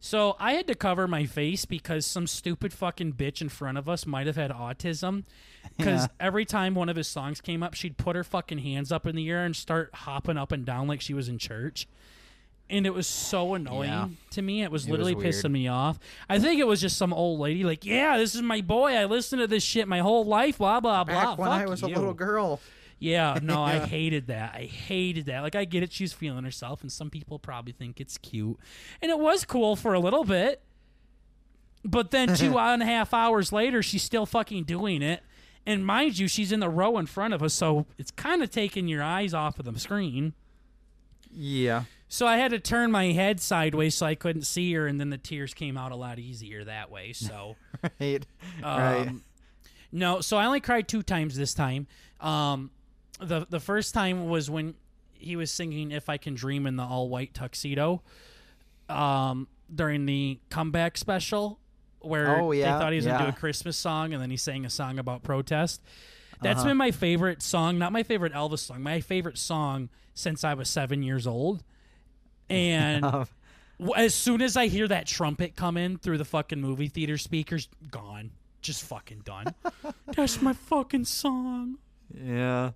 [0.00, 3.86] So I had to cover my face because some stupid fucking bitch in front of
[3.88, 5.24] us might have had autism.
[5.76, 6.06] Because Yeah.
[6.20, 9.14] every time one of his songs came up, she'd put her fucking hands up in
[9.14, 11.86] the air and start hopping up and down like she was in church.
[12.70, 14.08] And it was so annoying Yeah.
[14.30, 14.62] to me.
[14.62, 15.34] It was It was literally weird.
[15.34, 15.98] pissing me off.
[16.30, 18.92] I think it was just some old lady like, "Yeah, this is my boy.
[18.94, 21.14] I listened to this shit my whole life." Blah blah blah.
[21.14, 21.88] Back when Fuck I was you.
[21.88, 22.60] a little girl.
[23.04, 24.54] Yeah, no, I hated that.
[24.54, 25.40] I hated that.
[25.42, 25.92] Like, I get it.
[25.92, 28.56] She's feeling herself, and some people probably think it's cute.
[29.02, 30.62] And it was cool for a little bit.
[31.84, 35.22] But then two and a half hours later, she's still fucking doing it.
[35.66, 38.50] And mind you, she's in the row in front of us, so it's kind of
[38.50, 40.34] taking your eyes off of the screen.
[41.30, 41.84] Yeah.
[42.08, 45.10] So I had to turn my head sideways so I couldn't see her, and then
[45.10, 47.12] the tears came out a lot easier that way.
[47.12, 47.56] So,
[48.00, 48.24] Right.
[48.62, 49.10] um, right.
[49.90, 51.86] no, so I only cried two times this time.
[52.20, 52.70] Um,
[53.20, 54.74] the the first time was when
[55.12, 58.02] he was singing "If I Can Dream" in the all white tuxedo.
[58.88, 61.58] Um, during the comeback special,
[62.00, 64.66] where Oh, they thought he was gonna do a Christmas song, and then he sang
[64.66, 65.80] a song about protest.
[66.42, 66.68] That's Uh-huh.
[66.70, 70.68] been my favorite song, not my favorite Elvis song, my favorite song since I was
[70.68, 71.64] seven years old.
[72.50, 73.06] And
[73.96, 77.68] as soon as I hear that trumpet come in through the fucking movie theater speakers,
[77.90, 78.32] gone.
[78.60, 79.54] Just fucking done.
[80.14, 81.78] That's my fucking song.
[82.14, 82.72] yeah.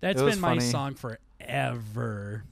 [0.00, 0.60] That's been my funny.
[0.60, 2.44] song forever.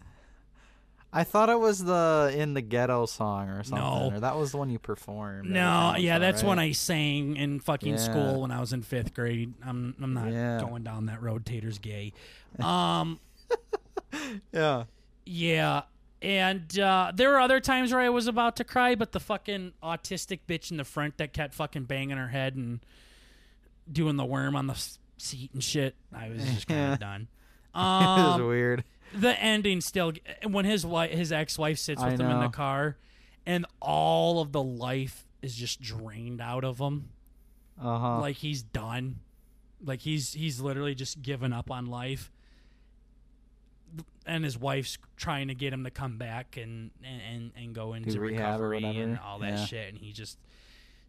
[1.15, 3.85] I thought it was the in the ghetto song or something.
[3.85, 4.17] No.
[4.17, 5.51] Or that was the one you performed.
[5.51, 6.49] No, yeah, that's right?
[6.49, 7.99] when I sang in fucking Yeah.
[7.99, 9.53] school when I was in fifth grade.
[9.63, 10.61] I'm I'm not Yeah.
[10.61, 11.45] going down that road.
[11.45, 12.13] Tater's gay.
[12.61, 13.19] Um,
[14.53, 14.85] Yeah.
[15.25, 15.83] yeah,
[16.21, 19.73] and uh, there were other times where I was about to cry, but the fucking
[19.83, 22.81] autistic bitch in the front that kept fucking banging her head and
[23.91, 24.75] doing the worm on the
[25.23, 25.95] seat and shit.
[26.15, 27.29] I was just kind of done.
[27.75, 28.85] it was Um, weird.
[29.15, 30.13] the ending still
[30.47, 32.97] when his wife his ex-wife sits I with him in the car
[33.47, 37.09] and all of the life is just drained out of him
[37.81, 38.21] Uh huh.
[38.21, 39.21] like he's done
[39.85, 42.31] like he's he's literally just given up on life
[44.27, 47.93] and his wife's trying to get him to come back and and and, and go
[47.95, 49.65] into rehab or recovery and all that Yeah.
[49.65, 50.39] shit and he just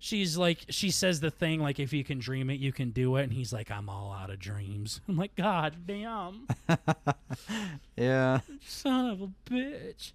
[0.03, 3.15] she's like she says the thing like if you can dream it you can do
[3.15, 6.45] it and he's like i'm all out of dreams i'm like god damn
[7.95, 8.41] yeah.
[8.65, 10.11] son of a bitch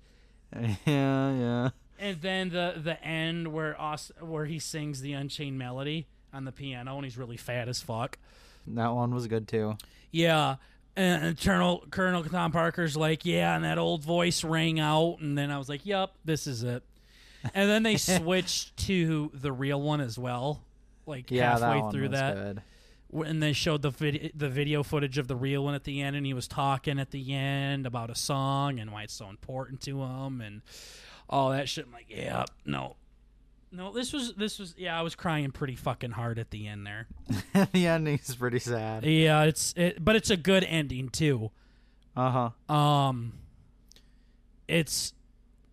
[0.87, 1.33] Yeah.
[1.33, 1.69] Yeah.
[1.99, 6.53] and then the the end where Aus- where he sings the Unchained Melody on the
[6.53, 8.19] piano and he's really fat as fuck.
[8.67, 9.77] That one was good too.
[10.11, 10.57] Yeah,
[10.97, 15.37] and, and Colonel Colonel Tom Parker's like, yeah, and that old voice rang out, and
[15.37, 16.83] then I was like, yep, this is it.
[17.55, 20.63] And then they switched to the real one as well,
[21.07, 22.35] like Yeah, halfway that through that.
[22.35, 22.63] good.
[23.27, 26.15] And they showed the vid- the video footage of the real one at the end,
[26.17, 29.81] and he was talking at the end about a song and why it's so important
[29.83, 30.61] to him and
[31.31, 31.87] all that shit.
[31.87, 32.97] I'm like, yeah, no,
[33.73, 36.87] no, this was this was yeah, I was crying pretty fucking hard at the end
[36.87, 37.07] there.
[37.73, 39.05] the ending is pretty sad.
[39.07, 41.51] Yeah, it's it, but it's a good ending too.
[42.17, 42.75] Uh huh.
[42.75, 43.33] Um,
[44.67, 45.15] it's.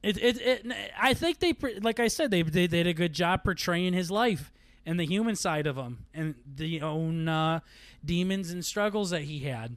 [0.06, 0.66] It, it, it
[1.02, 4.52] I think they like I said they, they did a good job portraying his life
[4.86, 7.60] and the human side of him and the own uh,
[8.04, 9.76] demons and struggles that he had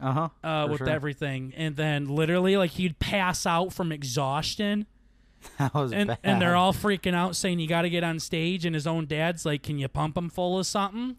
[0.00, 0.28] Uh huh.
[0.48, 1.52] uh, with everything.
[1.56, 4.86] And then literally, like he'd pass out from exhaustion,
[5.58, 6.18] That was and bad.
[6.24, 8.64] and they're all freaking out, saying you got to get on stage.
[8.66, 11.16] And his own dad's like, "Can you pump him full of something?"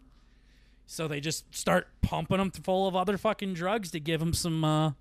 [0.86, 4.64] So they just start pumping him full of other fucking drugs to give him some
[4.64, 4.92] uh,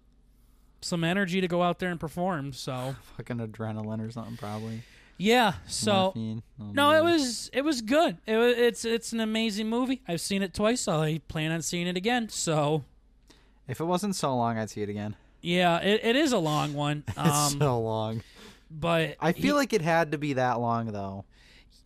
[0.83, 2.53] some energy to go out there and perform.
[2.53, 4.83] So fucking adrenaline or something probably.
[5.17, 6.13] yeah, so.
[6.15, 6.95] Oh, No, man.
[6.97, 8.17] it was it was good.
[8.25, 10.01] It was, it's it's an amazing movie.
[10.07, 10.87] I've seen it twice.
[10.87, 12.29] I plan on seeing it again.
[12.29, 12.83] So
[13.67, 15.15] If it wasn't so long, I'd see it again.
[15.41, 17.03] yeah, it, it is a long one.
[17.17, 17.17] It's
[17.53, 18.21] Um, so long.
[18.71, 21.25] but I feel he- like it had to be that long though.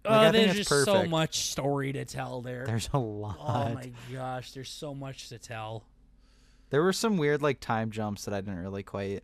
[0.05, 2.65] uh, like, think there's it's just so much story to tell there.
[2.65, 3.37] There's a lot.
[3.41, 5.83] oh my gosh, there's so much to tell.
[6.69, 9.23] There were some weird like time jumps that I didn't really quite.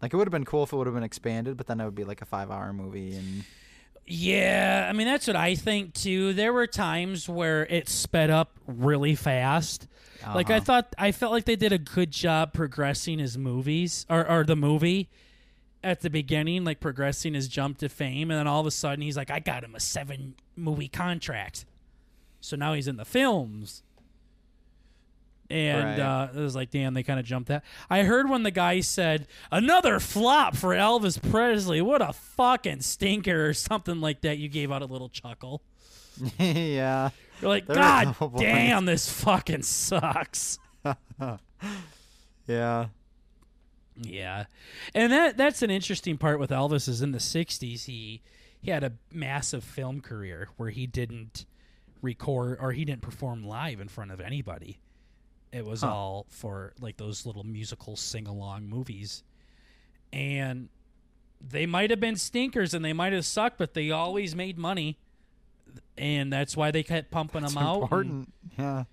[0.00, 1.84] Like it would have been cool if it would have been expanded, but then it
[1.84, 3.44] would be like a five-hour movie, and
[4.06, 6.32] Yeah, I mean that's what I think too.
[6.32, 9.86] There were times where it sped up really fast.
[10.34, 10.64] Like I Uh-huh.
[10.64, 14.54] thought, I felt like they did a good job progressing his movies or, or the
[14.56, 15.08] movie
[15.84, 19.02] at the beginning, like progressing his jump to fame, and then all of a sudden
[19.02, 21.64] he's like, I got him a seven movie contract,
[22.40, 23.82] so now he's in the films.
[25.52, 26.00] And Right.
[26.00, 27.62] uh, it was like, damn, they kind of jumped that.
[27.90, 31.82] I heard when the guy said, another flop for Elvis Presley.
[31.82, 34.38] What a fucking stinker, or something like that.
[34.38, 35.60] You gave out a little chuckle.
[36.38, 37.10] yeah,
[37.40, 40.58] You're like, There God couple points." damn, this fucking sucks.
[42.46, 42.86] yeah,
[43.96, 44.44] Yeah,
[44.94, 48.22] and that that's an interesting part with Elvis is in the '60s he
[48.60, 51.44] he had a massive film career where he didn't
[52.00, 54.78] record or he didn't perform live in front of anybody.
[55.52, 55.92] It was Huh.
[55.94, 59.22] all for like those little musical sing along movies,
[60.12, 60.68] and
[61.40, 64.96] they might have been stinkers and they might have sucked, but they always made money,
[65.98, 67.74] and that's why they kept pumping it's them out.
[67.74, 68.32] and- important.
[68.58, 68.84] Yeah,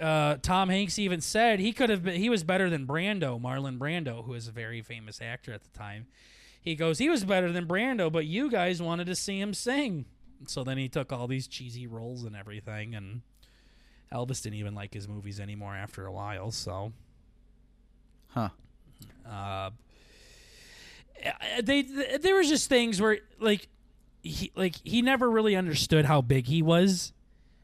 [0.00, 3.78] uh, Tom Hanks even said he could have been, he was better than Brando, Marlon
[3.78, 6.06] Brando, who was a very famous actor at the time.
[6.60, 10.06] He goes, he was better than Brando, but you guys wanted to see him sing.
[10.46, 13.20] So then he took all these cheesy roles and everything, and
[14.12, 16.50] Elvis didn't even like his movies anymore after a while.
[16.50, 16.92] So,
[18.28, 18.48] Huh.
[19.28, 19.70] uh,
[21.62, 23.68] they, th there was just things where like
[24.22, 27.12] he like he never really understood how big he was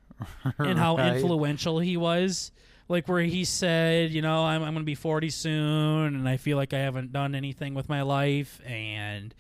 [0.59, 1.17] and how Right.
[1.17, 2.53] influential he was.
[2.89, 6.57] Like where he said, you know, I'm I'm gonna be 40 soon, and I feel
[6.57, 8.61] like I haven't done anything with my life.
[8.67, 9.33] And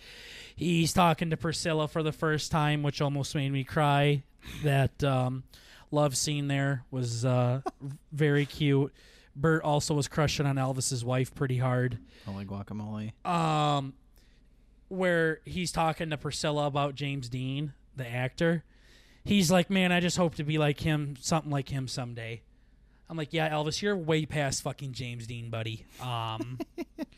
[0.54, 4.22] he's talking to Priscilla for the first time, which almost made me cry.
[4.62, 5.42] That um,
[5.90, 7.60] love scene there was uh,
[8.12, 8.92] very cute.
[9.36, 13.12] Bert also was crushing on Elvis's wife pretty hard Holy guacamole.
[13.24, 13.94] um,
[14.88, 18.64] where he's talking to Priscilla about James Dean, the actor.
[19.24, 22.42] He's like, "Man, I just hope to be like him, something like him someday."
[23.08, 26.58] I'm like, "Yeah, Elvis, you're way past fucking James Dean, buddy." Um,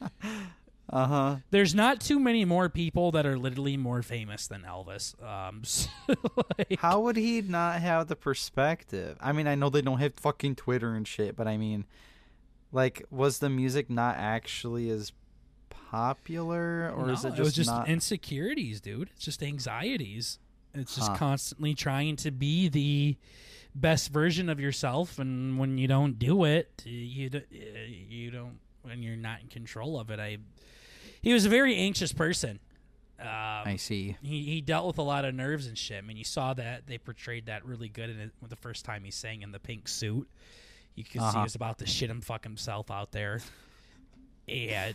[0.92, 1.36] Uh huh.
[1.50, 5.14] there's not too many more people that are literally more famous than Elvis.
[5.22, 5.88] Um, so,
[6.58, 9.16] like, How would he not have the perspective?
[9.20, 11.86] I mean, I know they don't have fucking Twitter and shit, but I mean,
[12.72, 15.12] like, was the music not actually as
[15.70, 17.88] popular, or no, is it just, it was just not?
[17.88, 19.10] insecurities, dude.
[19.14, 20.38] It's just anxieties.
[20.74, 21.16] It's just Huh.
[21.16, 23.16] constantly trying to be the
[23.74, 27.42] best version of yourself, and when you don't do it, you d-
[28.08, 28.58] you don't.
[28.82, 30.38] When you're not in control of it, I.
[31.22, 32.58] He was a very anxious person.
[33.20, 34.16] Um, I see.
[34.20, 35.98] he he dealt with a lot of nerves and shit.
[35.98, 39.04] I mean, you saw that they portrayed that really good in it the first time
[39.04, 40.28] he sang in the pink suit.
[40.96, 41.38] You could see Uh-huh.
[41.38, 43.40] he was about to shit him fuck himself out there,
[44.48, 44.94] and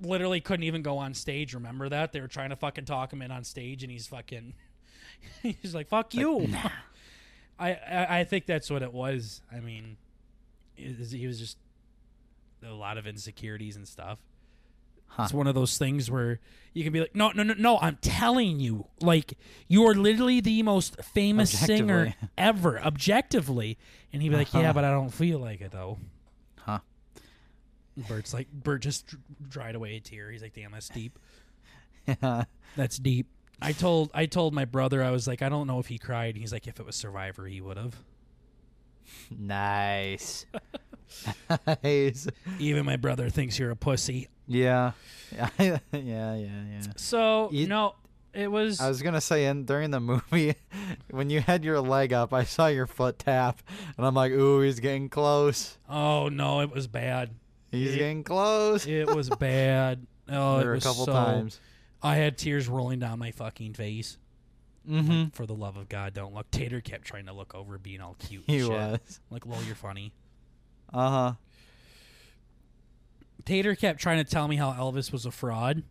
[0.00, 1.52] literally couldn't even go on stage.
[1.54, 4.54] Remember that they were trying to fucking talk him in on stage, and he's fucking
[5.42, 6.48] he's like fuck you.
[7.58, 9.42] I, I I think that's what it was.
[9.52, 9.96] I mean,
[10.76, 11.56] he was just
[12.64, 14.18] a lot of insecurities and stuff.
[15.14, 15.24] Huh.
[15.24, 16.40] It's one of those things where
[16.72, 17.78] you can be like, no, no, no, no.
[17.78, 19.34] I'm telling you, like
[19.68, 23.76] you are literally the most famous singer ever, objectively.
[24.12, 24.72] And he'd be like, yeah, Uh-huh.
[24.72, 25.98] but I don't feel like it though.
[26.60, 26.78] Huh.
[28.08, 29.14] Bert's like, Bert just
[29.50, 30.30] dried away a tear.
[30.30, 31.18] He's like, damn, that's deep.
[32.06, 32.44] Yeah.
[32.74, 33.26] That's deep.
[33.60, 36.36] I told I told my brother I was like I don't know if he cried.
[36.36, 37.94] He's like if it was Survivor he would have.
[39.30, 40.46] nice.
[41.84, 42.26] nice.
[42.58, 44.28] Even my brother thinks you're a pussy.
[44.46, 44.92] Yeah.
[45.58, 45.78] Yeah.
[45.92, 46.34] yeah.
[46.34, 46.80] Yeah.
[46.96, 47.94] So You- no,
[48.34, 48.80] it was.
[48.80, 50.54] I was gonna say, in during the movie,
[51.10, 53.62] when you had your leg up, I saw your foot tap,
[53.96, 55.78] and I'm like, "Ooh, he's getting close.
[55.88, 57.30] oh no, it was bad.
[57.70, 60.06] He's It- getting close." It was bad.
[60.28, 61.60] Oh, there it were a couple so- times.
[62.02, 64.18] I had tears rolling down my fucking face.
[64.88, 65.10] Mm-hmm.
[65.24, 66.50] Like, for the love of God, don't look.
[66.50, 68.42] Tater kept trying to look over, being all cute.
[68.46, 68.68] He shit.
[68.68, 69.20] was.
[69.30, 70.12] like, "Lol, you're funny."
[70.92, 71.32] Uh huh.
[73.44, 75.82] Tater kept trying to tell me how Elvis was a fraud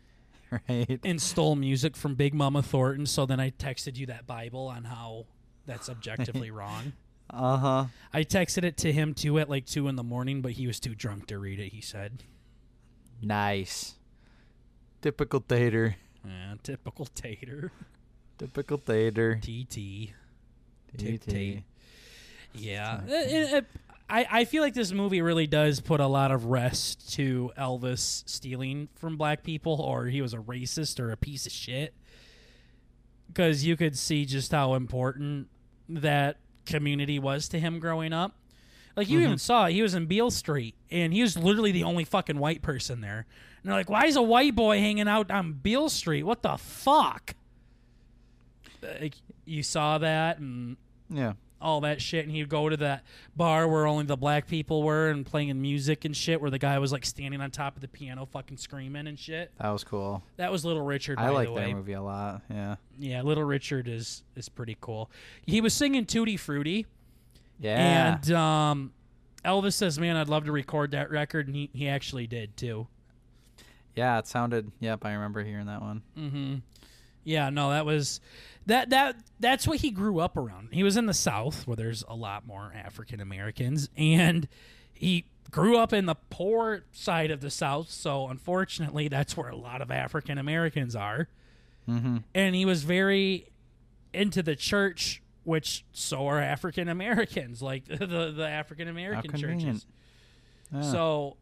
[0.68, 1.00] Right.
[1.04, 3.06] and stole music from Big Mama Thornton.
[3.06, 5.26] So then I texted you that Bible on how
[5.66, 6.92] that's objectively wrong.
[7.28, 7.84] Uh huh.
[8.12, 10.78] I texted it to him too at like two in the morning, but he was
[10.80, 11.72] too drunk to read it.
[11.72, 12.22] He said,
[13.20, 13.94] Nice.
[15.02, 15.96] Typical Tater.
[16.24, 17.70] yeah, "Typical Tater,
[18.38, 19.38] Typical Tater.
[19.42, 20.12] TT."
[20.96, 21.62] TT.
[22.54, 23.00] Yeah,
[24.08, 28.28] I I feel like this movie really does put a lot of rest to Elvis
[28.28, 31.94] stealing from black people, or he was a racist or a piece of shit.
[33.28, 35.48] Because you could see just how important
[35.88, 36.36] that
[36.66, 38.36] community was to him growing up.
[38.96, 39.38] Like you even mm-hmm.
[39.38, 43.00] saw he was in Beale Street, and he was literally the only fucking white person
[43.00, 43.26] there.
[43.62, 46.22] And they're like, "Why is a white boy hanging out on Beale Street?
[46.22, 47.34] What the fuck?"
[48.82, 49.14] Like,
[49.44, 50.76] you saw that, and
[51.08, 51.32] Yeah.
[51.64, 53.02] All that shit, and he'd go to that
[53.34, 56.78] bar where only the black people were and playing music and shit, where the guy
[56.78, 59.50] was like standing on top of the piano, fucking screaming and shit.
[59.58, 60.22] That was cool.
[60.36, 61.18] That was Little Richard.
[61.18, 62.42] I like that movie a lot.
[62.50, 62.76] Yeah.
[62.98, 65.10] Yeah, Little Richard is is pretty cool.
[65.46, 66.86] He was singing Tutti Frutti,
[67.58, 68.18] Yeah.
[68.20, 68.92] and um,
[69.44, 72.86] Elvis says, "Man, I'd love to record that record," and he he actually did too.
[73.96, 74.18] yeah.
[74.18, 74.70] It sounded.
[74.80, 75.04] Yep.
[75.04, 76.02] I remember hearing that one.
[76.18, 76.54] Mm-hmm.
[77.24, 78.20] Yeah, no, that was
[78.66, 80.68] that that that's what he grew up around.
[80.72, 84.48] He was in the South where there's a lot more African Americans, and
[84.92, 87.90] he grew up in the poor side of the South.
[87.90, 91.28] So unfortunately, that's where a lot of African Americans are.
[91.88, 92.18] Mm-hmm.
[92.34, 93.50] And he was very
[94.12, 99.86] into the church, which so are African Americans, like the the African American churches.
[100.80, 101.36] So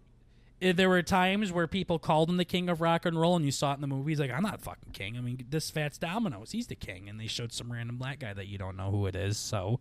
[0.63, 3.51] there were times where people called him the king of rock and roll, and you
[3.51, 4.21] saw it in the movies.
[4.21, 5.19] Like, I'm not fucking king.
[5.19, 7.09] I mean, this Fats Domino's, he's the king.
[7.09, 9.37] And they showed some random black guy that you don't know who it is.
[9.37, 9.81] So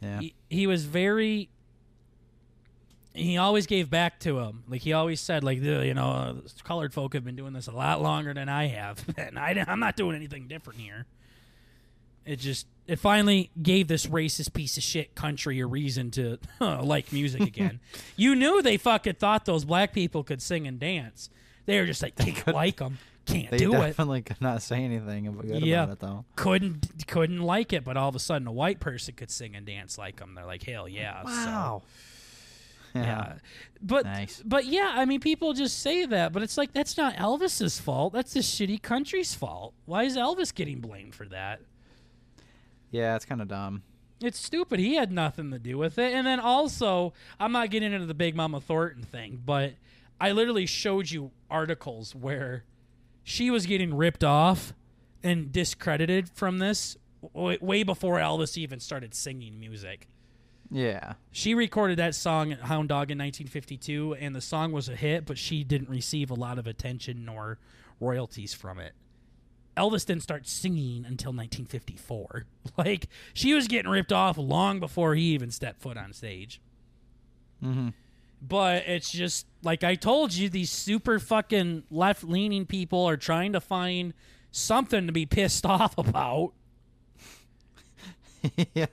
[0.00, 0.20] yeah.
[0.20, 1.48] he, he was very.
[3.14, 4.62] He always gave back to him.
[4.68, 7.66] Like he always said, like "The- you know, uh, colored folk have been doing this
[7.66, 11.04] a lot longer than I have, and I, I'm not doing anything different here.
[12.24, 16.82] It just it finally gave this racist piece of shit country a reason to uh,
[16.82, 17.78] like music again.
[18.16, 21.30] you knew they fucking thought those black people could sing and dance.
[21.66, 23.78] They were just like, can't like them, can't do it.
[23.78, 25.82] They definitely could not say anything good Yeah.
[25.84, 26.24] about it though.
[26.34, 29.66] Couldn't couldn't like it, but all of a sudden a white person could sing and
[29.66, 30.34] dance like them.
[30.34, 31.22] They're like, hell yeah!
[31.24, 31.82] So, Yeah.
[33.02, 33.32] yeah.
[33.82, 34.42] But Nice.
[34.46, 38.14] but yeah, I mean, people just say that, but it's like that's not Elvis's fault.
[38.14, 39.74] That's the shitty country's fault.
[39.84, 41.60] Why is Elvis getting blamed for that?
[42.90, 43.82] Yeah, it's kind of dumb.
[44.20, 44.80] It's stupid.
[44.80, 46.12] He had nothing to do with it.
[46.12, 49.74] And then also, I'm not getting into the Big Mama Thornton thing, but
[50.20, 52.64] I literally showed you articles where
[53.22, 54.72] she was getting ripped off
[55.22, 56.96] and discredited from this
[57.32, 60.08] way before Elvis even started singing music.
[60.70, 61.14] Yeah.
[61.30, 65.26] She recorded that song at Hound Dog in 1952 and the song was a hit,
[65.26, 67.58] but she didn't receive a lot of attention nor
[68.00, 68.92] royalties from it.
[69.78, 72.46] Elvis didn't start singing until 1954.
[72.76, 76.60] Like she was getting ripped off long before he even stepped foot on stage.
[77.64, 77.88] Mm-hmm.
[78.40, 83.54] But it's just like I told you, these super fucking left leaning people are trying
[83.54, 84.12] to find
[84.52, 86.52] something to be pissed off about.
[88.74, 88.92] yep.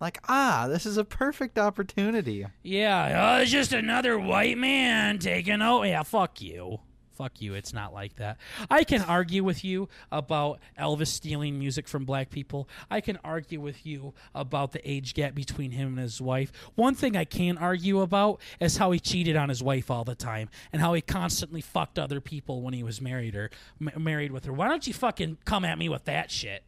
[0.00, 2.46] Like ah, this is a perfect opportunity.
[2.62, 6.80] Yeah, oh, it's just another white man taking oh yeah, fuck you.
[7.18, 8.36] Fuck you, it's not like that.
[8.70, 12.68] I can argue with you about Elvis stealing music from black people.
[12.92, 16.52] I can argue with you about the age gap between him and his wife.
[16.76, 20.14] One thing I can't argue about is how he cheated on his wife all the
[20.14, 23.50] time and how he constantly fucked other people when he was married or
[23.80, 24.52] m- married with her.
[24.52, 26.62] Why don't you fucking come at me with that shit?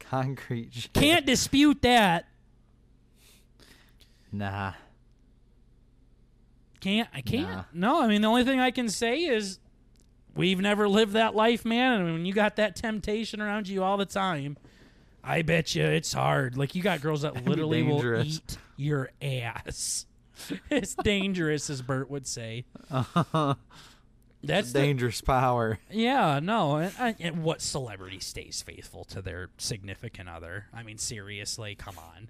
[0.00, 0.74] Concrete.
[0.74, 0.92] shit.
[0.94, 2.26] Can't dispute that.
[4.32, 4.72] Nah.
[6.80, 7.48] Can't I can't.
[7.48, 7.64] Nah.
[7.72, 9.58] No, I mean the only thing I can say is
[10.34, 12.00] we've never lived that life, man.
[12.02, 14.56] And when you got that temptation around you all the time,
[15.24, 16.56] I bet you it's hard.
[16.56, 20.06] Like you got girls that literally will eat your ass.
[20.70, 22.64] it's dangerous, as Bert would say.
[24.40, 25.80] That's the, Dangerous power.
[25.90, 26.76] yeah, no.
[26.76, 30.66] And- and what celebrity stays faithful to their significant other?
[30.72, 32.28] I mean, seriously, come on.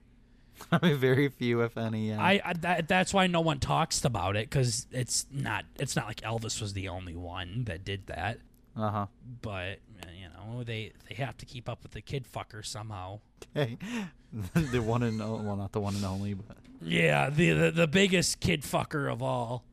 [0.73, 2.11] I mean, very few, if any.
[2.11, 2.23] Yeah.
[2.23, 6.07] I, I that, that's why no one talks about it because it's not it's not
[6.07, 8.39] like Elvis was the only one that did that.
[8.77, 9.07] Uh huh.
[9.43, 9.79] But
[10.15, 13.21] you know they they have to keep up with the kid fucker somehow.
[13.57, 13.79] Okay.
[14.55, 17.87] the one and o- well, not the one and only, but Yeah, the, the the
[17.87, 19.65] biggest kid fucker of all.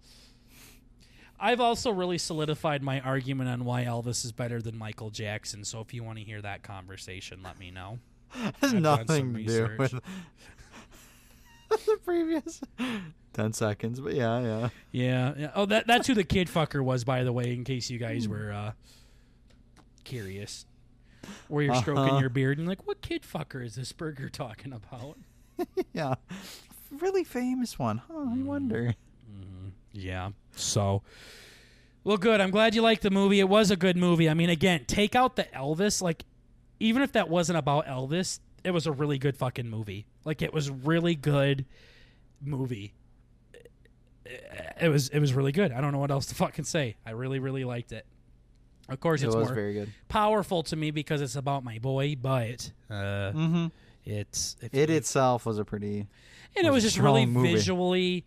[1.40, 5.66] I've also really solidified my argument on why Elvis is better than Michael Jackson.
[5.66, 8.00] So if you want to hear that conversation, let me know.
[8.30, 10.00] has I've nothing to do with
[11.70, 12.62] the previous
[13.34, 14.00] ten seconds.
[14.00, 14.70] But yeah, yeah.
[14.92, 15.34] Yeah.
[15.38, 15.52] yeah.
[15.56, 18.28] Oh, that that's who the kid fucker was, by the way, in case you guys
[18.28, 18.72] were uh,
[20.04, 20.66] curious.
[21.48, 22.20] Where you're stroking Uh-huh.
[22.20, 25.18] your beard and like, what kid fucker is this burger talking about?
[25.94, 26.16] yeah.
[26.92, 27.98] Really famous one.
[28.08, 28.42] Huh, Mm.
[28.42, 28.96] I wonder.
[29.92, 30.32] Yeah.
[30.56, 31.02] So,
[32.04, 32.42] well, good.
[32.42, 33.40] I'm glad you liked the movie.
[33.40, 34.30] It was a good movie.
[34.30, 36.02] I mean, again, take out the Elvis.
[36.02, 36.26] Like,
[36.80, 40.06] even if that wasn't about Elvis, it was a really good fucking movie.
[40.26, 41.66] Like, it was really good
[42.42, 42.94] movie.
[44.82, 45.72] It was it was really good.
[45.72, 46.96] I don't know what else to fucking say.
[47.06, 48.06] I really really liked it.
[48.90, 49.92] Of course, It it's was more very good.
[50.10, 52.94] powerful to me because it's about my boy, but uh,
[53.34, 53.68] Mm-hmm.
[54.04, 56.08] it's It you- itself was a pretty.
[56.56, 57.54] and it was was just really movie.
[57.54, 58.26] visually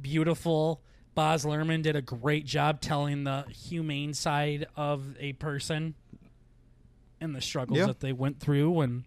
[0.00, 0.80] beautiful.
[1.14, 5.94] Baz Luhrmann did a great job telling the humane side of a person
[7.20, 7.86] and the struggles Yeah.
[7.86, 9.04] that they went through and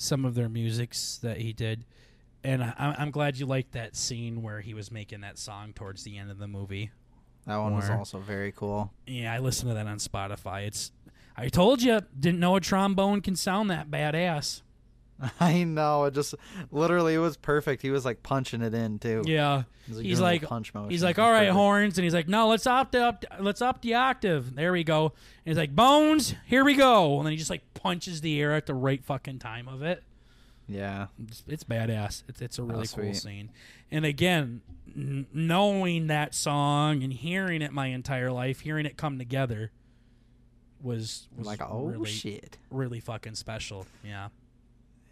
[0.00, 1.84] some of their musics that he did.
[2.42, 5.74] And I, I'm- I'm glad you liked that scene where he was making that song
[5.74, 6.90] towards the end of the movie.
[7.46, 8.92] That one was also very cool.
[9.06, 10.66] Yeah, I listened to that on Spotify.
[10.66, 10.90] It's
[11.36, 14.62] I told you, didn't know a trombone can sound that badass.
[15.40, 16.04] I know.
[16.04, 16.34] It just
[16.70, 17.82] literally it was perfect.
[17.82, 19.22] He was like punching it in too.
[19.26, 19.64] Yeah.
[19.86, 20.92] He's like punch motions.
[20.92, 21.54] He's like, all right, perfect.
[21.56, 24.54] horns, and he's like, no, let's up the up, let's up the octave.
[24.54, 25.06] There we go.
[25.06, 28.54] And he's like, bones, here we go, and then he just like punches the air
[28.54, 30.04] at the right fucking time of it.
[30.68, 31.08] Yeah.
[31.26, 32.22] It's, it's badass.
[32.28, 33.50] It's it's a really Oh, cool scene.
[33.90, 34.60] And again,
[34.96, 39.72] n- knowing that song and hearing it my entire life, hearing it come together
[40.80, 42.58] was was like, oh really shit.
[42.70, 43.86] really fucking special.
[44.04, 44.28] Yeah.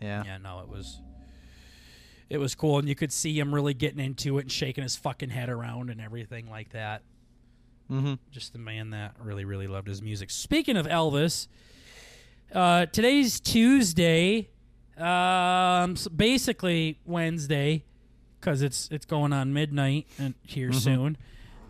[0.01, 0.23] Yeah.
[0.25, 1.01] Yeah, no, it was
[2.31, 4.97] it was cool and you could see him really getting into it and shaking his
[4.97, 7.03] fucking head around and everything like that.
[7.91, 8.15] Mm-hmm.
[8.31, 10.31] Just the man that really, really loved his music.
[10.31, 11.49] Speaking of Elvis,
[12.55, 14.51] uh, today's Tuesday,
[14.99, 17.85] um, s- basically Wednesday,
[18.39, 21.17] because it's it's going on midnight and here soon.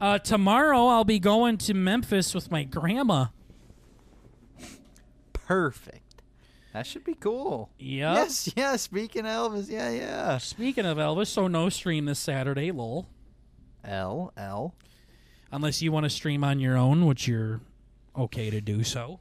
[0.01, 3.27] Uh, tomorrow I'll be going to Memphis with my grandma.
[5.33, 6.08] Perfect.
[6.79, 7.71] That should be cool.
[7.81, 8.15] Yep.
[8.15, 8.77] Yes, yeah.
[8.77, 10.39] Speaking of Elvis, yeah, yeah.
[10.39, 13.09] Speaking of Elvis, so no stream this Saturday, lol.
[13.83, 14.77] L L.
[15.51, 17.61] Unless you want to stream on your own, which you're
[18.17, 19.19] okay to do so.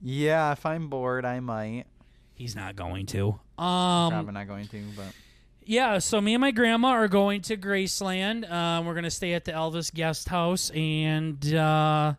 [0.00, 1.86] Yeah, if I'm bored, I might.
[2.34, 3.30] He's not going to.
[3.58, 5.12] Um, Probably not going to, but
[5.64, 8.48] Yeah, so me and my grandma are going to Graceland.
[8.48, 12.14] Um, we're gonna stay at the Elvis guest house and uh,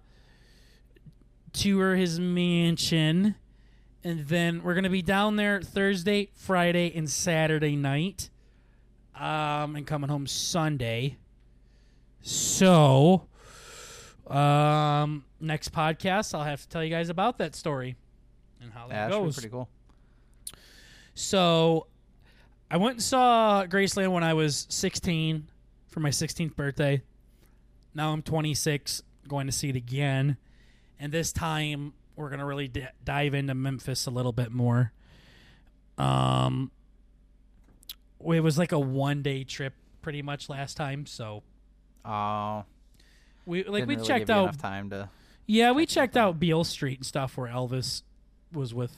[1.54, 3.36] tour his mansion,
[4.04, 8.30] and then we're gonna be down there Thursday, Friday, and Saturday night,
[9.16, 11.18] um, and coming home Sunday.
[12.22, 13.28] So,
[14.28, 17.96] um, next podcast, I'll have to tell you guys about that story
[18.62, 19.36] and how that yeah, that should be goes.
[19.36, 19.70] pretty cool.
[21.14, 21.88] So
[22.72, 25.48] I went and saw Graceland when I was 16
[25.88, 27.02] for my 16th birthday.
[27.94, 30.38] Now I'm 26, going to see it again.
[31.00, 34.92] And this time we're going to really d- dive into Memphis a little bit more.
[35.98, 36.72] Um
[38.34, 41.44] it was like a one day trip pretty much last time, so
[42.06, 42.64] Oh,
[43.46, 45.10] we like didn't we really checked out enough time to.
[45.46, 46.30] Yeah, we checked out.
[46.30, 48.04] out Beale Street and stuff where Elvis
[48.54, 48.96] was with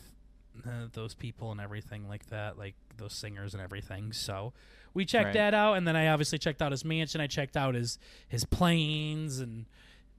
[0.66, 4.12] uh, those people and everything like that, like those singers and everything.
[4.14, 4.54] So
[4.94, 5.34] we checked Right.
[5.36, 7.22] that out, and then I obviously checked out his mansion.
[7.22, 7.98] I checked out his
[8.28, 9.66] his planes and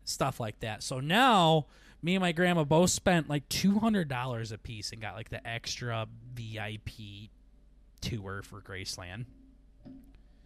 [0.04, 0.82] stuff like that.
[0.82, 1.66] So now
[2.02, 5.28] me and my grandma both spent like two hundred dollars a piece and got like
[5.30, 7.28] the extra VIP
[8.00, 9.26] tour for Graceland.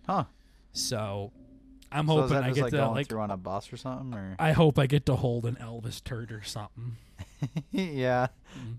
[0.07, 0.24] Huh?
[0.72, 1.32] So
[1.90, 3.09] I'm so hoping I get like to like.
[3.09, 6.02] through on a bus or something, or I hope I get to hold an Elvis
[6.04, 6.96] turd or something.
[7.72, 8.28] yeah,
[8.59, 8.76] Mm.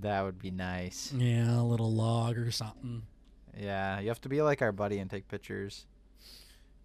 [0.00, 1.12] that would be nice.
[1.12, 3.02] Yeah, a little log or something
[3.58, 5.86] Yeah, you have to be like our buddy and take pictures.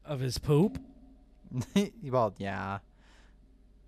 [0.05, 0.78] of his poop.
[2.03, 2.80] well, yeah,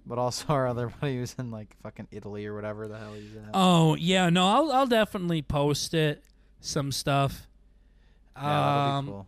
[0.05, 3.35] but also our other buddy who's in like fucking Italy or whatever the hell he's
[3.35, 3.49] in.
[3.53, 6.23] Oh yeah, no, I'll I'll definitely post it.
[6.59, 7.47] Some stuff.
[8.37, 9.27] yeah, um, cool.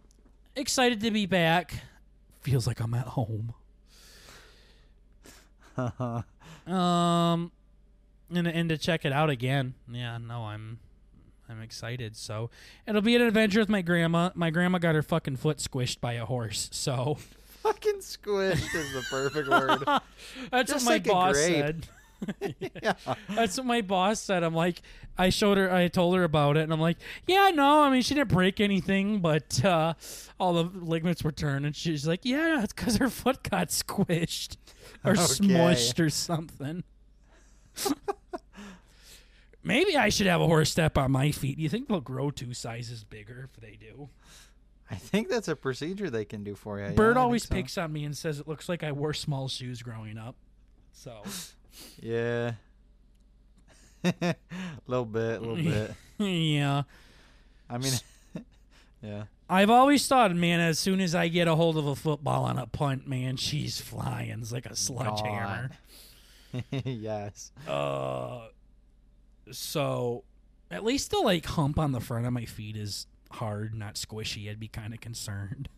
[0.55, 1.73] excited to be back.
[2.41, 3.53] Feels like I'm at home.
[6.67, 7.51] Um,
[8.33, 9.73] and and to check it out again.
[9.91, 10.79] Yeah, no, I'm
[11.49, 12.15] I'm excited.
[12.15, 12.49] So
[12.87, 14.31] it'll be an adventure with my grandma.
[14.33, 16.69] My grandma got her fucking foot squished by a horse.
[16.71, 17.17] So
[17.63, 19.83] fucking squished is the perfect word.
[20.51, 21.87] that's Just what my like boss said.
[22.81, 22.93] yeah.
[23.35, 24.43] That's what my boss said.
[24.43, 24.81] I'm like,
[25.17, 26.97] I showed her, I told her about it, and I'm like,
[27.27, 29.93] yeah, no, I mean, she didn't break anything, but uh,
[30.39, 34.55] all the ligaments were turned, and she's like, yeah, it's because her foot got squished
[35.03, 35.21] or Okay.
[35.21, 36.83] smushed or something.
[39.65, 41.55] Maybe I should have a horse step on my feet.
[41.57, 44.09] Do you think they'll grow two sizes bigger if they do?
[44.93, 46.93] I think that's a procedure they can do for you.
[46.93, 47.55] Bert always so.
[47.55, 50.35] picks on me and says it looks like I wore small shoes growing up.
[50.91, 51.21] So
[52.01, 52.53] Yeah.
[54.03, 54.35] A
[54.87, 55.91] little bit, a little bit.
[56.19, 56.83] yeah.
[57.69, 57.93] I mean,
[59.01, 59.23] yeah.
[59.49, 62.57] I've always thought, man, as soon as I get a hold of a football on
[62.57, 64.39] a punt, man, she's flying.
[64.41, 65.71] It's like a sledgehammer.
[66.83, 67.51] yes.
[67.67, 68.47] Uh,
[69.51, 70.23] so
[70.69, 74.49] at least the like hump on the front of my feet is hard, not squishy.
[74.49, 75.69] I'd be kind of concerned.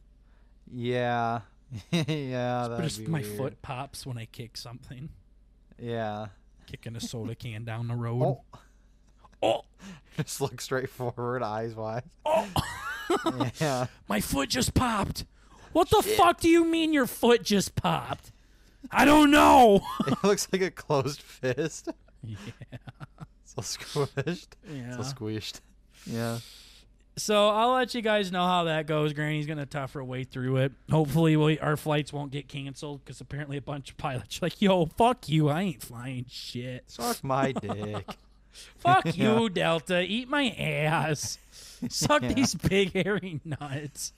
[0.71, 1.41] Yeah.
[1.91, 2.67] yeah.
[2.69, 3.37] but just my weird.
[3.37, 5.09] foot pops when I kick something,
[5.79, 6.27] Yeah.
[6.67, 8.21] kicking a soda can down the road.
[8.23, 8.59] Oh.
[9.43, 9.61] Oh,
[10.17, 12.03] Just look straight forward, eyes wide.
[12.25, 12.47] oh,
[13.59, 13.87] yeah.
[14.07, 15.25] my foot just popped.
[15.73, 18.31] What the fuck do you mean your foot just popped?
[18.89, 19.81] I don't know.
[20.07, 21.89] It looks like a closed fist.
[22.23, 22.37] yeah.
[23.43, 24.47] So squished.
[24.71, 24.97] Yeah.
[24.97, 25.59] So squished.
[26.07, 26.39] Yeah.
[27.17, 29.13] So I'll let you guys know how that goes.
[29.13, 30.73] Granny's gonna tough her way through it.
[30.91, 34.61] Hopefully, we, our flights won't get canceled because apparently a bunch of pilots are like,
[34.61, 35.47] "Yo, fuck you!
[35.49, 36.83] I ain't flying shit.
[36.87, 38.05] Suck my dick.
[38.77, 40.01] Fuck you, Delta.
[40.01, 41.37] Eat my ass.
[41.89, 42.31] Suck Yeah.
[42.31, 44.13] these big hairy nuts.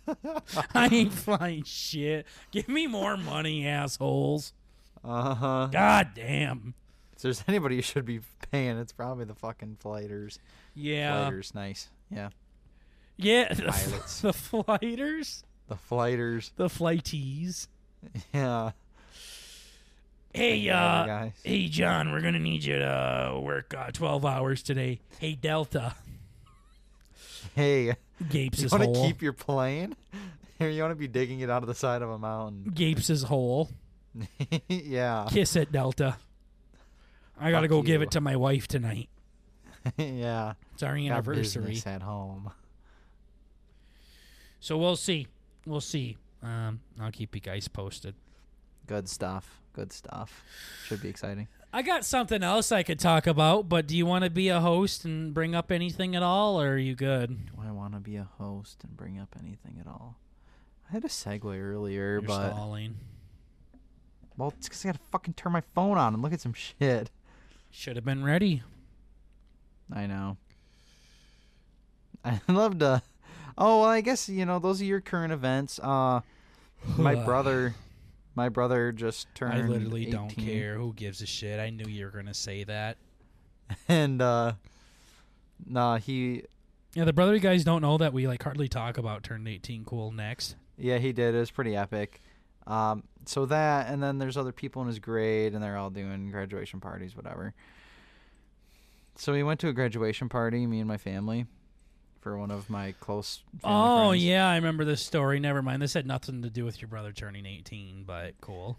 [0.76, 2.28] I ain't flying shit.
[2.52, 4.54] Give me more money, assholes.
[5.04, 5.68] Uh huh.
[5.72, 6.76] God damn.
[7.16, 8.20] If there's anybody you should be
[8.52, 10.38] paying, it's probably the fucking flighters.
[10.76, 11.24] Yeah.
[11.24, 11.90] Flighters, nice.
[12.12, 12.30] Yeah.
[13.18, 13.54] Yeah.
[13.54, 14.22] The, Pilots.
[14.22, 15.44] the flighters.
[15.68, 16.52] The flighters.
[16.56, 17.68] The flighties.
[18.34, 18.72] Yeah.
[20.34, 21.32] Hey, uh, guys.
[21.44, 25.00] hey, John, we're gonna need you to uh, work uh, twelve hours today.
[25.20, 25.96] Hey, Delta,
[27.56, 27.96] Hey,
[28.30, 29.08] gapes you his want to hole.
[29.08, 29.96] keep your plane?
[30.60, 32.72] Or you want to be digging it out of the side of a mountain?
[32.74, 33.70] Gapes his hole.
[34.68, 35.28] yeah.
[35.32, 36.18] Kiss it, Delta.
[37.40, 39.10] I gotta Fuck go give it to my wife tonight.
[39.98, 40.54] yeah.
[40.74, 42.52] It's our Got anniversary, at home.
[44.60, 45.28] So we'll see.
[45.66, 46.18] We'll see.
[46.44, 48.16] Um, I'll keep you guys posted.
[48.86, 49.60] Good stuff.
[49.74, 50.44] Good stuff.
[50.86, 51.48] Should be exciting.
[51.74, 54.60] I got something else I could talk about, but do you want to be a
[54.62, 57.48] host and bring up anything at all, or are you good?
[57.48, 60.18] Do I want to be a host and bring up anything at all?
[60.90, 62.96] I had a segue earlier, You're but stalling.
[64.38, 67.12] well, it's because I gotta fucking turn my phone on and look at some shit.
[67.70, 68.64] Should have been ready.
[69.94, 70.38] I know.
[72.26, 73.02] I love to.
[73.58, 75.80] Oh well, I guess you know those are your current events.
[75.80, 76.22] Uh,
[76.98, 77.76] my brother,
[78.36, 79.54] my brother just turned.
[79.54, 80.76] I literally don't care.
[80.76, 81.60] Who gives a shit?
[81.60, 82.98] I knew you were gonna say that.
[83.90, 84.54] And uh,
[85.66, 86.44] nah, he
[86.94, 89.84] Yeah, the brother you guys don't know that we like hardly talk about turned 18
[89.84, 90.56] cool next.
[90.78, 91.36] Yeah, he did.
[91.36, 92.22] It was pretty epic.
[92.66, 96.32] Um, so that, and then there's other people in his grade, and they're all doing
[96.32, 97.54] graduation parties, whatever.
[99.16, 101.46] So we went to a graduation party, me and my family,
[102.28, 103.42] for one of my close.
[103.64, 104.24] Oh friends.
[104.24, 105.40] yeah, I remember this story.
[105.40, 105.82] Never mind.
[105.82, 108.78] This had nothing to do with your brother turning 18, but cool.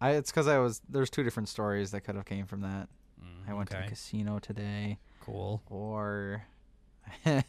[0.00, 2.88] I, it's because I was there's two different stories that could have came from that.
[3.18, 5.62] Mm, I went to the casino today, Cool.
[5.70, 6.44] or
[7.24, 7.44] the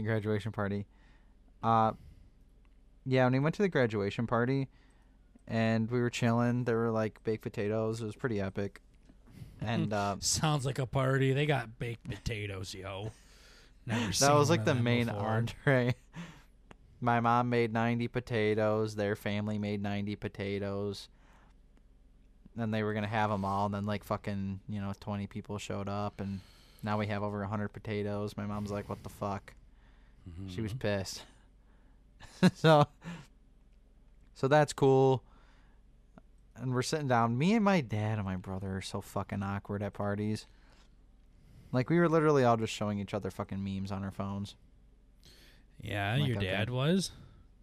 [0.00, 0.86] graduation party.
[1.62, 1.92] Uh,
[3.04, 4.68] yeah, when we went to the graduation party,
[5.48, 8.00] and we were chilling, there were like baked potatoes.
[8.00, 8.80] It was pretty epic,
[9.60, 11.32] and uh, Sounds like a party.
[11.32, 13.10] They got baked potatoes, yo.
[14.20, 15.20] That was like the main before.
[15.28, 15.94] entree.
[17.00, 18.94] My mom made 90 potatoes.
[18.94, 21.08] Their family made 90 potatoes.
[22.58, 23.66] And they were going to have them all.
[23.66, 26.20] And then, like, fucking, you know, 20 people showed up.
[26.20, 26.40] And
[26.82, 28.36] now we have over 100 potatoes.
[28.36, 29.54] My mom's like, what the fuck?
[30.48, 30.78] She was Mhm.
[30.80, 31.22] pissed.
[32.54, 32.86] so,
[34.34, 35.22] so that's cool.
[36.56, 37.38] And we're sitting down.
[37.38, 40.46] Me and my dad and my brother are so fucking awkward at parties.
[41.72, 44.56] Like, we were literally all just showing each other fucking memes on our phones.
[45.80, 46.46] Yeah, Like, your okay.
[46.46, 47.12] dad was.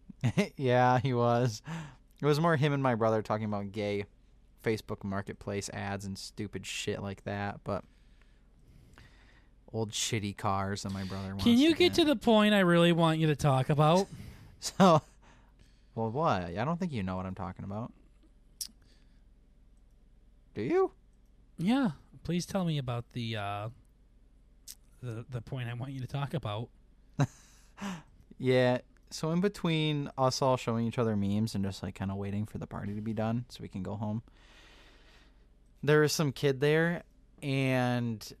[0.56, 1.62] yeah, he was.
[2.20, 4.06] It was more him and my brother talking about gay
[4.64, 7.84] Facebook marketplace ads and stupid shit like that, but
[9.72, 11.44] old shitty cars that my brother wants.
[11.44, 14.06] Can you to get to the point I really want you to talk about?
[14.60, 15.00] So,
[15.94, 16.46] well, what?
[16.46, 17.92] I don't think you know what I'm talking about.
[20.56, 20.90] Do you?
[21.58, 21.90] yeah,
[22.24, 23.68] please tell me about the uh,
[25.02, 26.68] the the point I want you to talk about.
[28.38, 28.78] Yeah.
[29.10, 32.44] So in between us all showing each other memes and just like kind of waiting
[32.46, 34.22] for the party to be done so we can go home,
[35.82, 37.02] there is some kid there,
[37.42, 38.32] and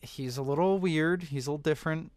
[0.00, 1.24] he's a little weird.
[1.24, 2.10] He's a little different.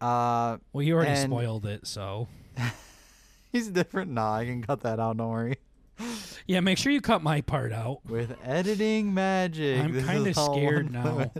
[0.00, 2.28] Uh, Well, you already And- spoiled it, so
[3.52, 4.10] he's different.
[4.12, 5.16] Nah, I can cut that out.
[5.16, 5.56] Don't worry.
[6.46, 6.60] yeah.
[6.60, 8.04] Make sure you cut my part out.
[8.06, 11.30] With editing magic, I'm kinda scared now.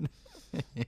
[0.52, 0.84] Yeah.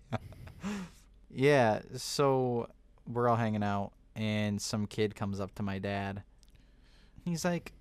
[1.31, 1.81] yeah.
[1.97, 2.69] So
[3.07, 6.23] we're all hanging out, and some kid comes up to my dad.
[7.25, 7.73] He's like,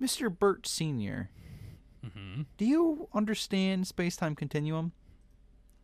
[0.00, 0.28] "Mr.
[0.36, 1.30] Bert Senior,
[2.02, 4.92] hmm do you understand space time continuum?"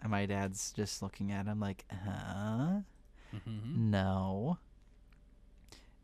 [0.03, 2.80] And my dad's just looking at him like, "Huh?
[3.32, 4.59] hmm No."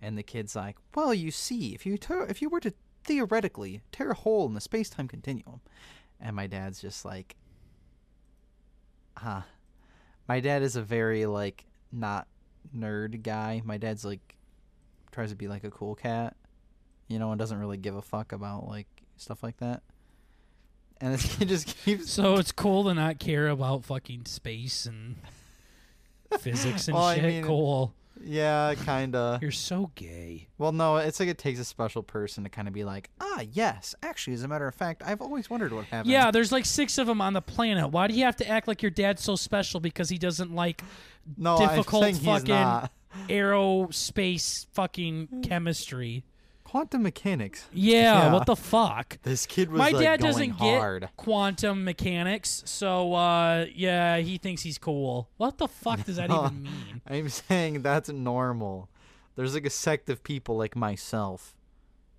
[0.00, 2.74] And the kid's like, "Well, you see, if you tear, if you were to
[3.04, 5.60] theoretically tear a hole in the space time continuum,"
[6.20, 7.36] and my dad's just like,
[9.16, 9.42] "Huh."
[10.28, 12.26] My dad is a very like not
[12.76, 13.62] nerd guy.
[13.64, 14.34] My dad's like
[15.12, 16.36] tries to be like a cool cat,
[17.08, 19.82] you know, and doesn't really give a fuck about like stuff like that.
[21.00, 25.16] And this kid just keeps So it's cool to not care about fucking space and
[26.38, 27.24] physics and Well, I shit.
[27.24, 27.94] mean- cool.
[28.22, 29.42] Yeah, kind of.
[29.42, 30.48] You're so gay.
[30.58, 33.42] Well, no, it's like it takes a special person to kind of be like, ah,
[33.52, 33.94] yes.
[34.02, 36.10] Actually, as a matter of fact, I've always wondered what happened.
[36.10, 37.90] Yeah, there's like six of them on the planet.
[37.90, 40.82] Why do you have to act like your dad's so special because he doesn't like
[41.36, 42.90] no, difficult I'm saying he's fucking-
[43.28, 46.24] aerospace fucking chemistry?
[46.66, 47.68] Quantum mechanics.
[47.72, 48.32] Yeah, Yeah.
[48.32, 49.18] what the fuck?
[49.22, 51.02] This kid was My like dad going doesn't hard.
[51.02, 55.28] get quantum mechanics, so uh, yeah, he thinks he's cool.
[55.36, 56.46] What the fuck does that No.
[56.46, 57.00] even mean?
[57.08, 58.88] I'm saying that's normal.
[59.36, 61.54] There's like a sect of people like myself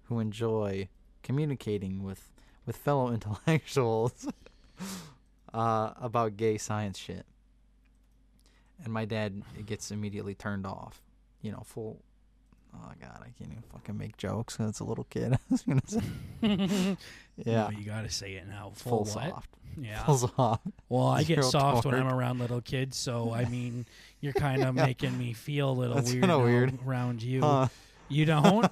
[0.06, 0.88] who enjoy
[1.24, 2.32] communicating with
[2.66, 4.28] with fellow intellectuals
[5.54, 7.26] uh, about gay science shit.
[8.84, 11.02] And my dad gets immediately turned off.
[11.42, 12.02] You know, full.
[12.80, 15.34] Oh god, I can't even fucking make jokes jokes 'cause it's a little kid.
[15.36, 16.02] I was gonna say,
[17.44, 18.72] yeah, Oh, you gotta say it now.
[18.76, 19.30] full Full, what?
[19.32, 19.50] soft,
[19.82, 20.04] Yeah.
[20.06, 20.64] full soft.
[20.90, 23.86] Well, I get Zero soft when I'm around little kids, so I mean,
[24.22, 26.80] you're kind of making me feel a little That's weird, kinda now weird.
[26.86, 27.42] around you.
[27.42, 27.68] Huh.
[28.10, 28.72] You don't.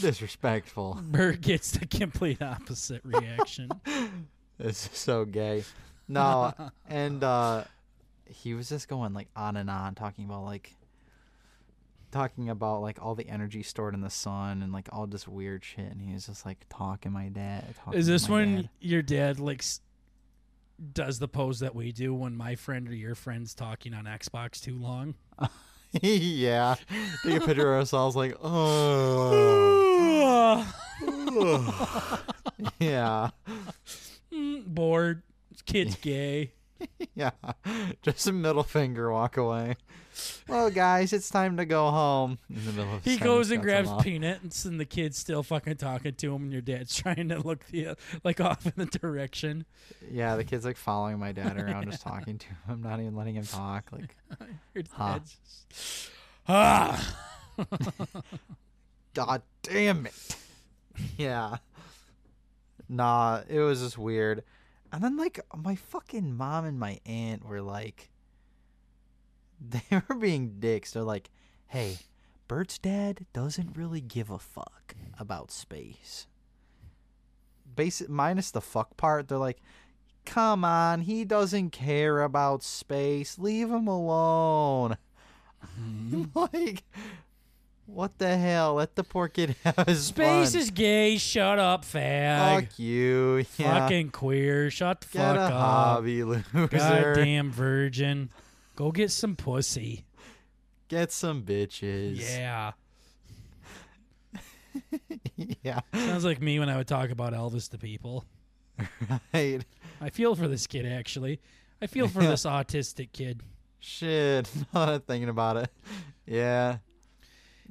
[0.00, 0.98] Disrespectful.
[1.02, 3.70] Bert gets the complete opposite reaction.
[4.58, 5.64] This is so gay.
[6.08, 6.52] No,
[6.88, 7.64] and uh
[8.26, 10.74] he was just going like on and on talking about like
[12.10, 15.64] talking about like all the energy stored in the sun and like all this weird
[15.64, 17.74] shit, and he was just like talking my dad.
[17.84, 18.68] Talking Is this when dad.
[18.80, 19.80] your dad like s-
[20.92, 24.60] does the pose that we do when my friend or your friend's talking on Xbox
[24.60, 25.14] too long?
[26.02, 26.74] yeah,
[27.24, 29.74] take a picture of ourselves like, oh,
[32.78, 33.30] yeah,
[34.32, 35.22] Mm, Bored.
[35.66, 36.52] Kid's gay.
[37.14, 37.30] yeah,
[38.02, 39.76] just a middle finger, walk away.
[40.48, 42.38] Well, guys, it's time to go home.
[42.50, 46.14] In the middle of He goes and grabs peanuts, and the kid's still fucking talking
[46.14, 49.64] to him, and your dad's trying to look the like off in the direction.
[50.10, 53.36] Yeah, the kid's like following my dad around, just talking to him, not even letting
[53.36, 53.90] him talk.
[53.92, 54.16] Like,
[54.74, 55.20] Your Huh.
[55.20, 56.10] just,
[56.48, 57.14] ah.
[59.14, 60.36] God damn it.
[61.16, 61.56] Yeah.
[62.88, 64.42] Nah, it was just weird.
[64.92, 68.10] And then like my fucking mom and my aunt were like
[69.60, 70.92] they were being dicks.
[70.92, 71.30] They're like,
[71.66, 71.98] "Hey,
[72.46, 76.26] Bert's dad doesn't really give a fuck about space."
[77.74, 79.60] Basic minus the fuck part, they're like,
[80.24, 83.38] "Come on, he doesn't care about space.
[83.38, 84.96] Leave him alone."
[85.80, 86.24] Mm-hmm.
[86.38, 86.84] like
[87.88, 88.74] what the hell?
[88.74, 90.60] Let the poor kid have his Space fun.
[90.60, 91.16] is gay.
[91.18, 92.60] Shut up, fag.
[92.62, 93.44] Fuck you.
[93.56, 93.80] Yeah.
[93.80, 94.70] Fucking queer.
[94.70, 95.52] Shut the Get fuck a up.
[95.52, 96.66] hobby, loser.
[96.68, 98.30] Goddamn virgin.
[98.76, 100.04] Go get some pussy.
[100.88, 102.18] Get some bitches.
[102.20, 102.72] Yeah.
[105.62, 105.80] yeah.
[105.94, 108.24] Sounds like me when I would talk about Elvis to people.
[109.34, 109.64] Right.
[110.00, 111.40] I feel for this kid, actually.
[111.82, 113.42] I feel for this autistic kid.
[113.80, 114.48] Shit.
[114.72, 115.70] Now that I'm thinking about it.
[116.26, 116.78] Yeah.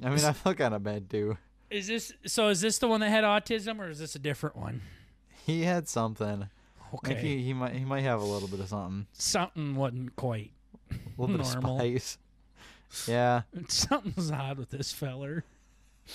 [0.02, 1.36] I mean, I feel kind of bad too.
[1.70, 2.48] Is this so?
[2.48, 4.80] Is this the one that had autism, or is this a different one?
[5.46, 6.48] He had something.
[6.94, 9.06] Okay, Like he, he might he might have a little bit of something.
[9.12, 10.52] something wasn't quite.
[10.90, 11.76] A little bit Normal.
[11.76, 12.18] of spice.
[13.06, 13.42] Yeah.
[13.68, 15.44] Something's odd with this feller.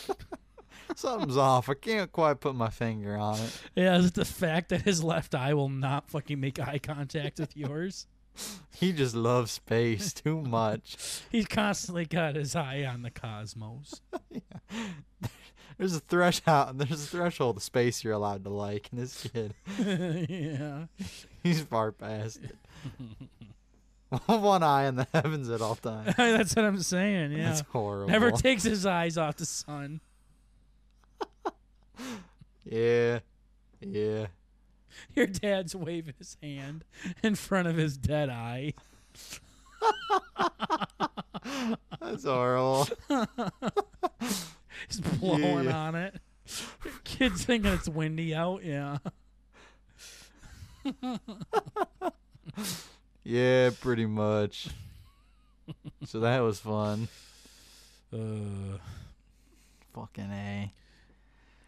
[0.95, 1.69] Something's off.
[1.69, 3.61] I can't quite put my finger on it.
[3.75, 7.39] Yeah, is it the fact that his left eye will not fucking make eye contact
[7.39, 8.07] with yours?
[8.75, 11.21] He just loves space too much.
[11.31, 14.01] He's constantly got his eye on the cosmos.
[15.77, 16.79] There's a threshold.
[16.79, 20.85] There's a threshold of space you're allowed to like, and this kid, yeah.
[21.43, 22.57] he's far past it.
[24.25, 26.13] One eye in the heavens at all times.
[26.17, 27.31] That's what I'm saying.
[27.31, 27.49] Yeah.
[27.49, 28.11] That's horrible.
[28.11, 30.01] Never takes his eyes off the sun.
[32.65, 33.19] yeah,
[33.79, 34.27] yeah.
[35.15, 36.83] Your dad's waving his hand
[37.21, 38.73] in front of his dead eye.
[42.01, 42.87] That's horrible.
[44.87, 45.77] He's blowing Yeah.
[45.77, 46.15] on it.
[47.03, 48.63] Kid's thinking it's windy out.
[48.63, 48.97] Yeah.
[53.23, 54.67] Yeah, pretty much.
[56.05, 57.07] So that was fun.
[58.13, 58.77] Uh,
[59.95, 60.71] Fucking a.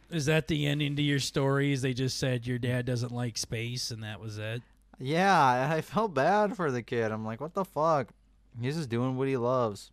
[0.09, 1.81] is that the ending to your stories?
[1.81, 4.61] They just said your dad doesn't like space, and that was it.
[4.99, 7.11] Yeah, I felt bad for the kid.
[7.11, 8.09] I'm like, what the fuck?
[8.61, 9.91] He's just doing what he loves.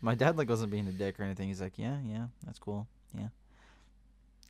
[0.00, 1.48] My dad like wasn't being a dick or anything.
[1.48, 2.86] He's like, yeah, yeah, that's cool.
[3.16, 3.28] Yeah.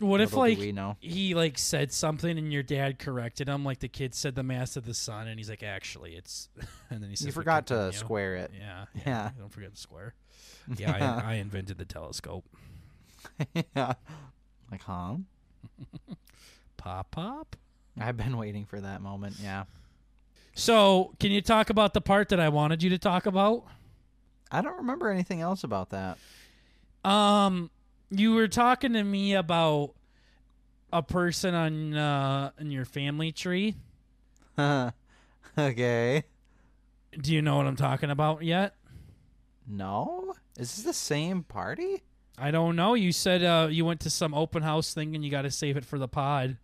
[0.01, 3.89] What if Little like he like said something and your dad corrected him, like the
[3.89, 6.49] kid said the mass of the sun, and he's like, actually, it's,
[6.91, 8.51] and then he says, You forgot to square it.
[8.59, 9.03] Yeah, yeah.
[9.07, 9.31] Yeah.
[9.39, 10.15] Don't forget to square.
[10.79, 12.47] Yeah, I, I invented the telescope.
[13.77, 13.93] yeah.
[14.75, 15.15] Like, huh?
[16.77, 17.55] Pop, pop.
[17.97, 19.37] I've been waiting for that moment.
[19.41, 19.65] Yeah.
[20.57, 23.63] So, can you talk about the part that I wanted you to talk about?
[24.51, 26.19] I don't remember anything else about that.
[27.09, 27.71] Um,
[28.11, 29.95] you were talking to me about
[30.93, 33.77] a person on uh in your family tree.
[34.59, 36.25] okay.
[37.17, 38.75] Do you know what I'm talking about yet?
[39.69, 40.35] No?
[40.59, 42.03] Is this the same party?
[42.39, 42.95] I don't know.
[42.95, 45.77] You said uh you went to some open house thing and you got to save
[45.77, 46.57] it for the pod.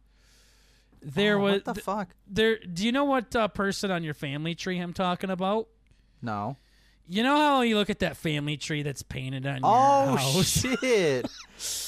[1.02, 2.08] There Oh, was What the th- fuck?
[2.28, 2.58] there.
[2.58, 5.68] Do you know what uh, person on your family tree I'm talking about?
[6.20, 6.56] No.
[7.08, 10.46] You know how you look at that family tree that's painted on Oh, your house,
[10.60, 11.26] shit.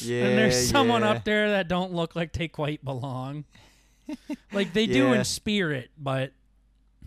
[0.09, 0.25] yeah.
[0.25, 1.11] and there's someone yeah.
[1.11, 3.45] up there that don't look like they quite belong.
[4.53, 6.33] like they do in spirit, but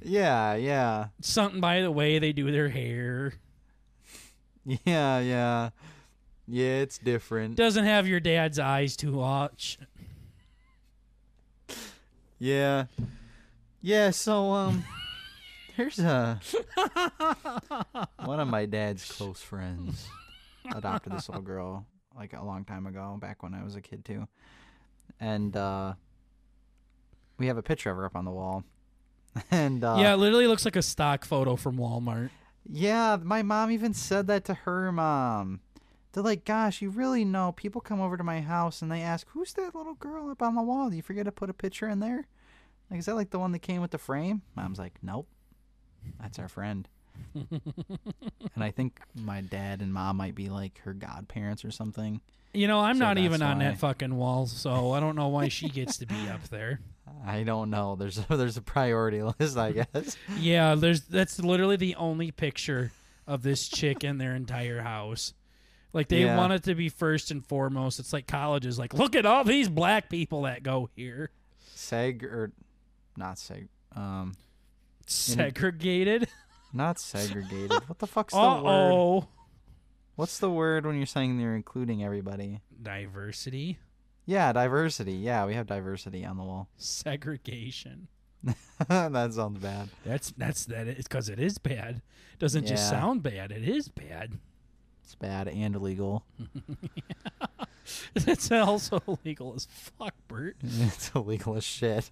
[0.02, 1.08] Yeah, yeah.
[1.22, 3.34] something by the way they do their hair
[4.64, 5.70] Yeah, yeah.
[6.48, 7.56] Yeah, it's different.
[7.56, 9.78] doesn't have your dad's eyes to watch.
[12.39, 12.86] Yeah.
[13.82, 14.84] Yeah, so um
[15.78, 16.39] there's a
[18.24, 20.08] one of my dad's close friends
[20.74, 21.86] adopted this little girl
[22.18, 24.28] like a long time ago, back when I was a kid too.
[25.20, 25.93] And uh
[27.38, 28.64] we have a picture of her up on the wall.
[29.52, 32.30] And uh yeah, it literally looks like a stock photo from Walmart.
[32.68, 35.60] Yeah, my mom even said that to her mom.
[36.16, 37.51] They're like, gosh, you really know.
[37.51, 40.55] People come over to my house and they ask, who's that little girl up on
[40.55, 40.89] the wall?
[40.89, 42.26] Do you forget to put a picture in there?
[42.89, 44.41] Like, is that like the one that came with the frame?
[44.55, 45.28] Mom's like, nope.
[46.22, 46.88] That's our friend.
[47.36, 52.22] and I think my dad and mom might be like her godparents or something.
[52.53, 53.66] You know, I'm So not even on why.
[53.66, 56.80] that fucking wall, so I don't know why she gets to be up there.
[57.26, 57.95] I don't know.
[57.97, 60.16] There's a, there's a priority list, I guess.
[60.39, 62.91] Yeah, there's that's literally the only picture
[63.28, 65.34] of this chick in their entire house.
[65.96, 66.36] Like they Yeah.
[66.38, 68.00] want it to be first and foremost.
[68.00, 68.78] It's like colleges.
[68.78, 71.32] Like, look at all these black people that go here.
[71.76, 72.52] Seg or
[73.16, 73.70] not seg.
[73.96, 74.34] Um,
[75.08, 76.28] Segregated.
[76.74, 77.72] not segregated.
[77.88, 78.91] What the fuck's the Uh word?
[78.91, 79.28] oh.
[80.16, 82.60] What's the word when you're saying you're including everybody?
[82.82, 83.80] Diversity.
[84.26, 85.14] Yeah, diversity.
[85.14, 86.70] Yeah, we have diversity on the wall.
[86.78, 88.08] Segregation.
[88.89, 89.89] that sounds bad.
[90.06, 92.02] That's that's that is because it is bad.
[92.39, 93.52] Doesn't just sound bad.
[93.52, 94.39] It is bad.
[95.06, 96.26] It's bad and illegal.
[98.16, 100.56] It's also illegal as fuck, Bert.
[100.64, 102.10] it's illegal as shit.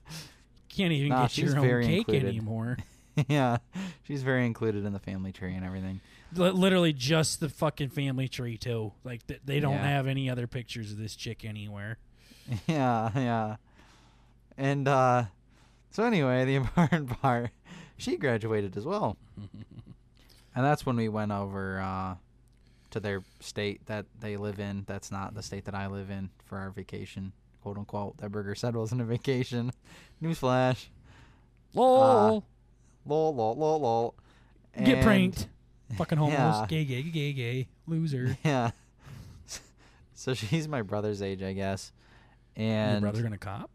[0.70, 2.28] Can't even Nah, get your own cake included.
[2.28, 2.78] anymore.
[3.28, 3.58] yeah,
[4.04, 6.00] she's very included in the family tree and everything.
[6.36, 8.92] Li- literally just the fucking family tree too.
[9.04, 9.88] Like th- they don't Yeah.
[9.88, 11.98] have any other pictures of this chick anywhere.
[12.68, 13.56] Yeah, yeah.
[14.58, 15.26] And uh
[15.90, 17.50] so anyway, the important part,
[17.98, 19.18] she graduated as well.
[20.56, 22.16] and that's when we went over uh
[22.94, 24.84] to their state that they live in.
[24.88, 28.18] That's not the state that I live in for our vacation, quote unquote.
[28.18, 29.72] That Burger said wasn't a vacation.
[30.24, 30.86] Newsflash.
[31.74, 32.46] Lol.
[33.06, 34.16] Lol lol lol lol.
[34.84, 35.48] Get pranked.
[35.98, 36.38] Fucking homeless.
[36.62, 36.66] Yeah.
[36.68, 37.68] Gay, gay, gay, gay.
[37.86, 38.38] Loser.
[38.46, 38.72] Yeah.
[40.16, 41.92] So she's my brother's age, I guess.
[42.56, 43.70] Your And brother gonna cop?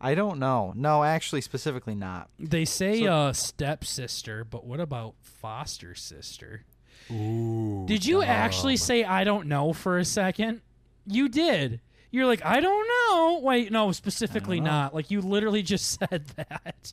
[0.00, 0.72] I don't know.
[0.76, 2.30] No, actually specifically not.
[2.38, 6.64] They say So- uh stepsister, but what about foster sister?
[7.10, 7.84] Ooh.
[7.86, 10.60] Did you actually say I don't know for a second?
[11.06, 11.80] You did.
[12.10, 13.40] You're like, I don't know.
[13.42, 14.94] Wait, no, specifically not.
[14.94, 16.92] Like you literally just said that.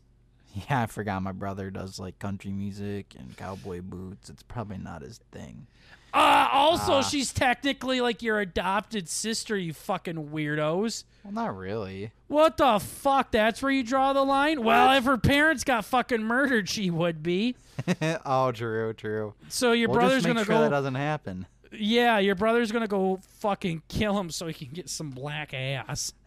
[0.53, 4.29] Yeah, I forgot my brother does like country music and cowboy boots.
[4.29, 5.67] It's probably not his thing.
[6.15, 7.01] Uh also Ah.
[7.01, 11.03] she's technically like your adopted sister, you fucking weirdos.
[11.23, 12.11] Well, not really.
[12.27, 13.31] What the fuck?
[13.31, 14.63] That's where you draw the line?
[14.63, 17.55] Well, if her parents got fucking murdered, she would be.
[18.25, 19.33] oh, true, true.
[19.49, 21.47] So your we'll brother's gonna sure go that doesn't happen.
[21.71, 26.13] Yeah, your brother's gonna go fucking kill him so he can get some black ass.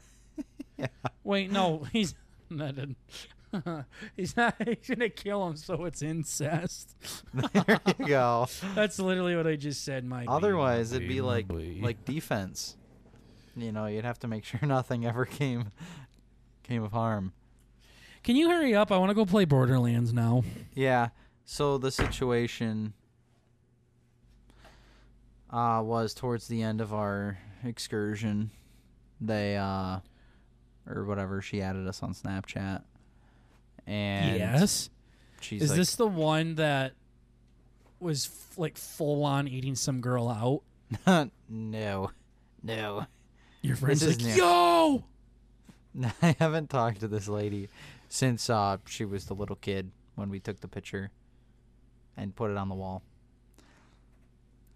[0.77, 0.87] Yeah.
[1.25, 2.15] Wait, no, he's
[2.51, 2.75] not.
[4.17, 4.55] he's not.
[4.65, 6.97] He's gonna kill him so it's incest.
[7.35, 8.47] there you go.
[8.75, 10.27] That's literally what I just said, Mike.
[10.29, 11.47] Otherwise, it'd be like
[11.81, 12.77] like defense.
[13.57, 15.73] You know, you'd have to make sure nothing ever came
[16.63, 17.33] came of harm.
[18.23, 18.93] Can you hurry up?
[18.93, 20.45] I want to go play Borderlands now.
[20.75, 21.09] Yeah.
[21.45, 22.93] So the situation
[25.51, 28.51] uh, was towards the end of our excursion.
[29.21, 30.01] They uh,
[30.87, 31.41] or whatever.
[31.41, 32.83] She added us on Snapchat,
[33.89, 34.91] and yes.
[35.41, 36.93] she's Is like, this the one that
[38.01, 40.63] was f- like full on eating some girl out?
[41.49, 42.11] no,
[42.63, 43.07] no.
[43.63, 44.43] Your friend's is like, new.
[44.43, 45.05] yo.
[46.23, 47.69] I haven't talked to this lady
[48.09, 51.11] since uh, she was the little kid when we took the picture
[52.17, 53.03] and put it on the wall.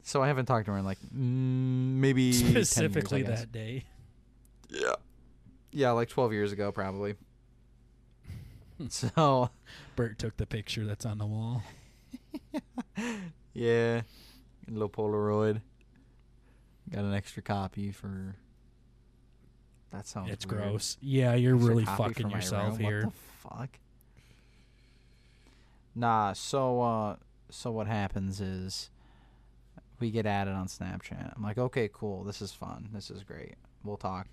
[0.03, 3.85] So I haven't talked to her in like mm, maybe 10 years, Specifically that day.
[4.69, 4.95] Yeah.
[5.71, 7.15] Yeah, like 12 years ago, probably.
[8.89, 9.51] so,
[9.97, 11.63] Bert took the picture that's on the wall.
[13.53, 14.03] yeah.
[14.69, 15.61] A little Polaroid.
[16.91, 18.37] Got an extra copy for.
[19.91, 20.63] That sounds it's weird.
[20.63, 20.97] gross.
[21.01, 23.05] Yeah, you're Extra really fucking yourself here.
[23.05, 23.79] What the fuck?
[25.95, 27.17] Nah, so, uh,
[27.51, 28.91] so what happens is
[30.01, 31.35] we get added on Snapchat.
[31.37, 32.25] I'm like, okay, cool.
[32.25, 32.89] This is fun.
[32.93, 33.55] This is great.
[33.85, 34.27] We'll talk.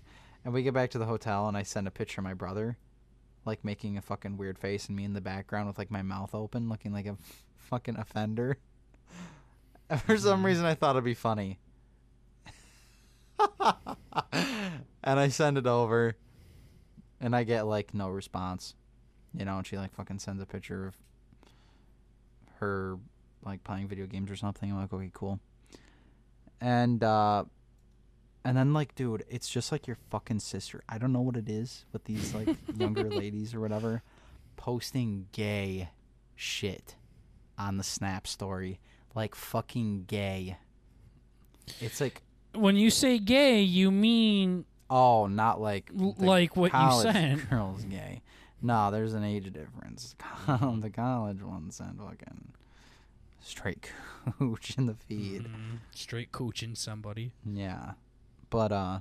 [0.44, 2.78] And we get back to the hotel, and I send a picture of my brother,
[3.44, 6.34] like making a fucking weird face, and me in the background with like my mouth
[6.34, 7.16] open, looking like a
[7.56, 8.58] fucking offender.
[9.88, 10.46] And for some Mhm.
[10.46, 11.58] reason, I thought it'd be funny.
[14.32, 16.16] and I send it over,
[17.20, 18.74] and I get like no response,
[19.34, 19.58] you know.
[19.58, 20.96] And she like fucking sends a picture of
[22.58, 22.98] her
[23.44, 24.70] like playing video games or something.
[24.70, 25.40] I'm like, okay, cool.
[26.60, 27.44] And uh
[28.44, 30.82] and then like, dude, it's just like your fucking sister.
[30.88, 34.02] I don't know what it is with these like younger ladies or whatever
[34.56, 35.88] posting gay
[36.36, 36.94] shit
[37.58, 38.80] on the Snap story.
[39.14, 40.58] Like fucking gay.
[41.80, 42.22] It's like
[42.54, 47.48] When you say gay, you mean oh, not like like what you said.
[47.50, 48.22] Girls gay.
[48.62, 50.14] No, there's an age difference.
[50.46, 52.52] the college ones send fucking
[53.40, 53.90] straight
[54.38, 55.44] cooch in the feed.
[55.44, 55.78] Mhm.
[55.92, 57.32] Straight coaching somebody.
[57.44, 57.92] Yeah.
[58.50, 59.00] But uh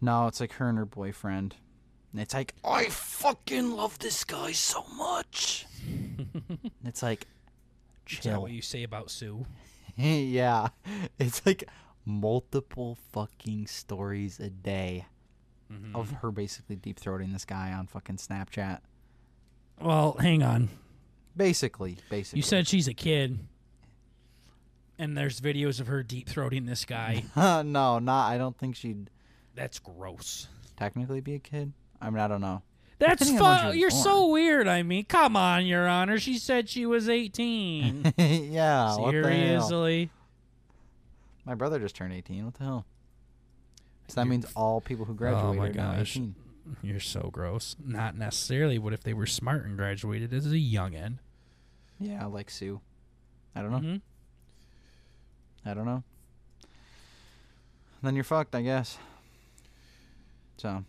[0.00, 1.56] no, it's like her and her boyfriend.
[2.12, 5.66] And it's like, I fucking love this guy so much.
[6.84, 7.26] it's like
[8.06, 8.18] chill.
[8.18, 9.44] Is that what you say about Sue?
[9.96, 10.68] yeah.
[11.18, 11.64] It's like
[12.04, 15.04] multiple fucking stories a day
[15.70, 15.94] Mhm.
[15.94, 18.78] of her basically deep throating this guy on fucking Snapchat.
[19.78, 20.70] Well, hang on.
[21.36, 22.38] Basically, basically.
[22.38, 23.38] You said she's a kid,
[24.98, 27.24] and there's videos of her deep throating this guy.
[27.36, 28.30] no, not.
[28.30, 29.10] I don't think she'd
[29.54, 30.48] That's gross.
[30.76, 31.72] technically be a kid.
[32.00, 32.62] I mean, I don't know.
[33.00, 33.66] That's Depending on when she fun.
[33.68, 34.02] was You're born.
[34.02, 34.68] so weird.
[34.68, 36.18] I mean, come on, Your Honor.
[36.18, 38.14] She said she was 18.
[38.18, 38.96] yeah.
[38.96, 39.30] What the hell?
[39.30, 40.10] Seriously.
[41.44, 42.44] My brother just turned 18.
[42.44, 42.86] What the hell?
[44.08, 46.16] So that You're means all people who Oh graduated my are now gosh.
[46.16, 46.34] 18.
[46.82, 47.76] You're so gross.
[47.82, 48.78] Not necessarily.
[48.78, 51.18] What if they were smart and graduated as a youngin?
[52.00, 52.80] Yeah, like Sue.
[53.54, 53.78] I don't know.
[53.78, 54.00] Mhm.
[55.64, 56.02] I don't know.
[58.02, 58.96] Then you're fucked, I guess.
[60.56, 60.84] So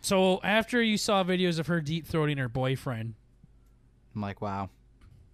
[0.00, 3.14] So after you saw videos of her deep throating her boyfriend,
[4.14, 4.68] I'm like, wow.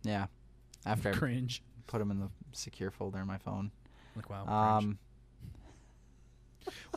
[0.03, 0.27] Yeah.
[0.87, 1.63] After I cringe.
[1.87, 3.71] put him in the secure folder in my phone.
[4.17, 4.47] Like wow.
[4.79, 4.99] Um,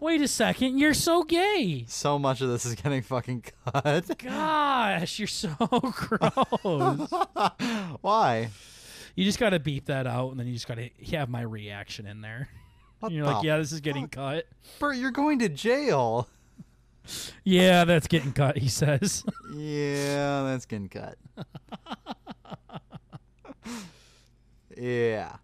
[0.02, 0.78] Wait a second.
[0.78, 1.86] You're so gay.
[1.88, 4.18] so much of this is getting fucking cut.
[4.18, 7.10] Gosh, you're so gross.
[8.02, 8.50] Why?
[9.16, 12.22] You just gotta beep that out, and then you just gotta have my reaction in
[12.22, 12.50] there.
[13.10, 14.12] You're like, yeah, this is getting fuck?
[14.12, 14.46] cut.
[14.80, 16.30] Bert, you're going to jail.
[17.44, 18.58] Yeah, that's getting cut.
[18.58, 19.26] He says.
[19.54, 21.18] Yeah, that's getting cut.
[24.78, 25.36] yeah.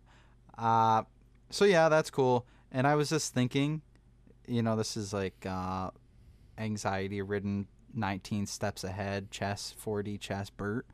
[0.58, 1.04] Uh
[1.50, 2.46] so yeah, that's cool.
[2.72, 3.82] And I was just thinking,
[4.48, 5.92] you know, this is like uh
[6.58, 10.86] anxiety ridden 19 steps ahead chess 4D chess Bert.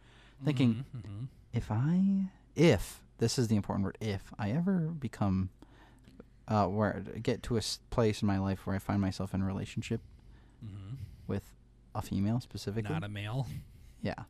[0.44, 1.28] Thinking Mhm.
[1.54, 5.50] if I if this is the important word if I ever become
[6.48, 9.46] uh where get to a place in my life where I find myself in a
[9.46, 10.02] relationship
[10.64, 10.98] Mhm.
[11.28, 11.52] with
[11.94, 13.48] a female specifically Not a male.
[14.02, 14.24] Yeah.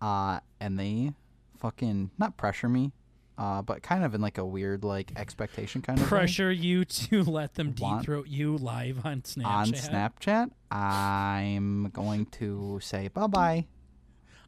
[0.00, 1.12] Uh, and they
[1.58, 2.92] fucking not pressure me,
[3.38, 6.08] uh, but kind of in like a weird like expectation kind of way.
[6.08, 9.44] Pressure you to let them deep throat you live on Snapchat.
[9.46, 10.50] on Snapchat.
[10.70, 13.66] I'm going to say bye bye.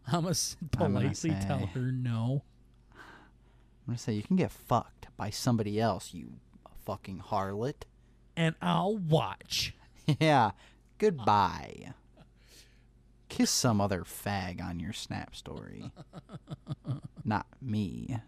[0.06, 0.34] I'm gonna
[0.72, 2.42] politely tell her no.
[3.86, 6.34] I'm gonna say you can get fucked by somebody else, you
[6.86, 7.82] fucking harlot.
[8.36, 9.74] And I'll watch.
[10.20, 10.52] yeah.
[10.98, 11.92] Goodbye.
[13.28, 15.90] Kiss some other fag on your snap story.
[17.24, 18.20] Not me.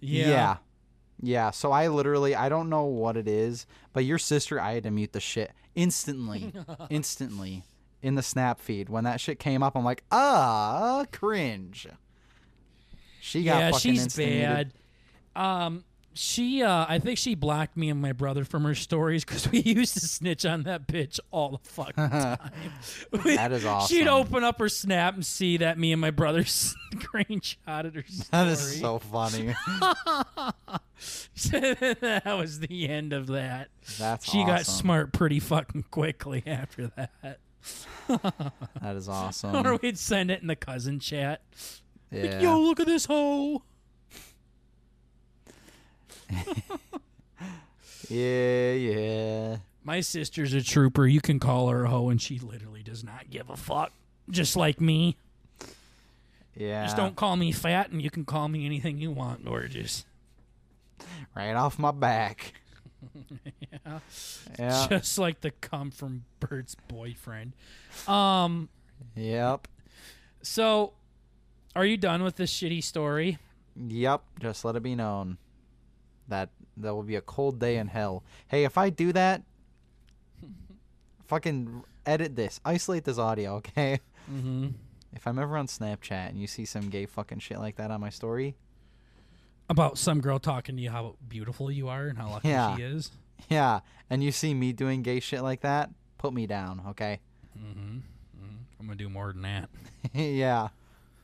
[0.00, 0.28] Yeah.
[0.28, 0.56] Yeah.
[1.22, 4.82] Yeah, so I literally I don't know what it is, but your sister I had
[4.82, 6.52] to mute the shit instantly.
[6.90, 7.62] instantly
[8.04, 8.88] in the snap feed.
[8.88, 11.86] When that shit came up, I'm like, "Ah, cringe."
[13.20, 14.72] She got Yeah, fucking she's bad.
[15.34, 19.50] Um, she, uh, I think she blocked me and my brother from her stories because
[19.50, 22.50] we used to snitch on that bitch all the fucking time.
[23.24, 23.96] We- That is awesome.
[23.96, 28.28] She'd open up her snap and see that me and my brother screenshotted her story.
[28.30, 29.54] That is so funny.
[31.50, 33.68] that was the end of that.
[33.98, 37.38] That's She got smart pretty fucking quickly after that.
[38.08, 39.66] That is awesome.
[39.66, 41.40] or we'd send it in the cousin chat.
[42.10, 42.40] yeah.
[42.40, 43.62] Yo, look at this hoe.
[48.08, 49.56] yeah, yeah.
[49.82, 51.06] My sister's a trooper.
[51.06, 53.92] You can call her a hoe, and she literally does not give a fuck.
[54.30, 55.16] Just like me.
[56.56, 56.84] Yeah.
[56.84, 60.04] Just don't call me fat, and you can call me anything you want, gorgeous.
[61.34, 62.54] right off my back.
[63.86, 63.98] Yeah.
[64.58, 64.86] Yeah.
[64.88, 67.52] Just like the come from Bert's boyfriend.
[68.06, 68.68] Um.
[69.14, 69.68] yep.
[70.42, 70.92] So,
[71.74, 73.38] are you done with this shitty story?
[73.76, 75.38] Yep, just let it be known
[76.28, 78.24] that there will be a cold day in hell.
[78.48, 79.42] Hey, if I do that,
[81.26, 84.00] fucking edit this, isolate this audio, okay?
[84.30, 84.68] Mm-hmm.
[85.12, 88.00] If I'm ever on Snapchat and you see some gay fucking shit like that on
[88.00, 88.56] my story,
[89.68, 92.76] About some girl talking to you how beautiful you are and how lucky Yeah.
[92.76, 93.10] she is.
[93.48, 97.20] yeah, and you see me doing gay shit like that, put me down, okay?
[97.58, 97.98] Mm-hmm.
[98.80, 99.70] I'm gonna do more than that.
[100.14, 100.68] yeah.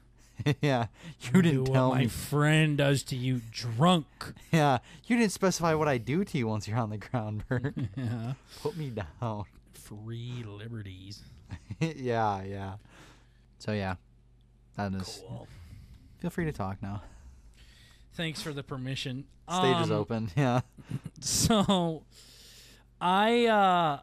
[0.62, 0.86] yeah.
[1.20, 4.06] You didn't do tell what my friend does to you, drunk.
[4.52, 4.78] Yeah.
[5.06, 7.74] You didn't specify what I do to you once you're on the ground, Bert.
[7.96, 8.32] yeah.
[8.62, 9.44] put me down.
[9.74, 11.20] Free liberties.
[11.80, 12.74] yeah, yeah.
[13.58, 13.96] So yeah.
[14.76, 15.46] That is Cool.
[16.20, 17.02] feel free to talk now.
[18.20, 19.24] Thanks for the permission.
[19.50, 20.30] Stage is Um, open.
[20.36, 20.60] Yeah.
[21.20, 22.02] So,
[23.00, 24.00] I uh,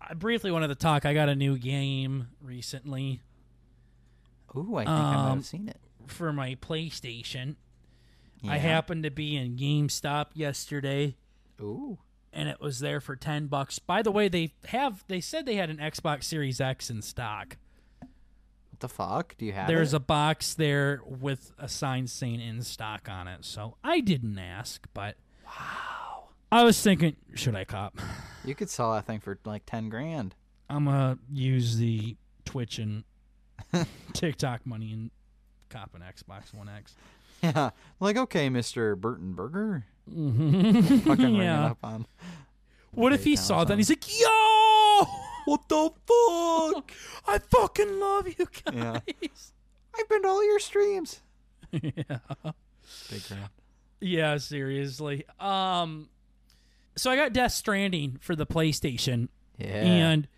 [0.00, 1.04] I briefly wanted to talk.
[1.04, 3.20] I got a new game recently
[4.56, 5.80] Ooh, I think I might Um, have seen it.
[6.06, 7.56] for my PlayStation.
[8.48, 11.16] I happened to be in GameStop yesterday
[11.60, 11.98] Ooh.
[12.32, 13.80] and it was there for 10 bucks.
[13.80, 17.56] By the way, they have they said they had an Xbox Series X in stock.
[18.78, 19.36] What the fuck?
[19.36, 19.96] Do you have There's it?
[19.96, 23.44] a box there with a sign saying in stock on it.
[23.44, 26.28] So I didn't ask, but wow.
[26.52, 27.98] I was thinking, should I cop?
[28.44, 30.36] You could sell that thing for like ten grand.
[30.70, 33.02] I'm gonna use the Twitch and
[34.12, 35.10] TikTok money and
[35.70, 36.94] cop an Xbox One X.
[37.42, 37.70] Yeah.
[37.98, 39.86] Like, okay, Mister Bert and Burger.
[40.08, 40.98] Mm-hmm.
[40.98, 41.66] Fucking ring it yeah.
[41.66, 42.06] up on.
[42.92, 45.04] What if he saw that and he's like, "Yo,
[45.48, 46.92] what the fuck?
[47.26, 49.00] I fucking love you guys." Yeah.
[49.98, 51.20] I've been to all your streams.
[51.72, 52.18] yeah.
[53.10, 53.50] Big crowd.
[54.00, 55.24] Yeah, seriously.
[55.40, 56.08] Um
[56.96, 59.28] so I got Death Stranding for the PlayStation
[59.58, 59.66] Yeah.
[59.84, 60.28] and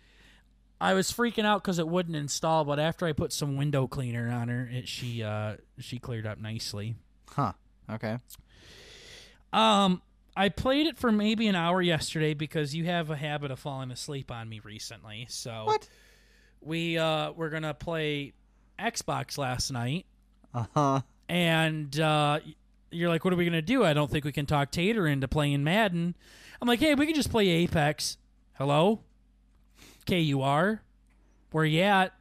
[0.79, 4.31] I was freaking out cuz it wouldn't install, but after I put some window cleaner
[4.31, 6.95] on her, it she uh she cleared up nicely.
[7.29, 7.53] huh.
[7.89, 8.17] Okay.
[9.53, 10.01] Um
[10.35, 13.91] I played it for maybe an hour yesterday because you have a habit of falling
[13.91, 15.25] asleep on me recently.
[15.29, 15.89] So What?
[16.61, 18.33] we uh we're going to play
[18.79, 20.05] Xbox last night
[20.53, 21.01] Uh huh.
[21.29, 22.39] and uh,
[22.91, 25.27] you're like, "What are we gonna do?" I don't think we can talk Tater into
[25.27, 26.15] playing Madden.
[26.61, 28.17] I'm like, "Hey, we can just play Apex."
[28.53, 29.01] Hello,
[30.07, 30.81] KUR,
[31.51, 32.13] where you at?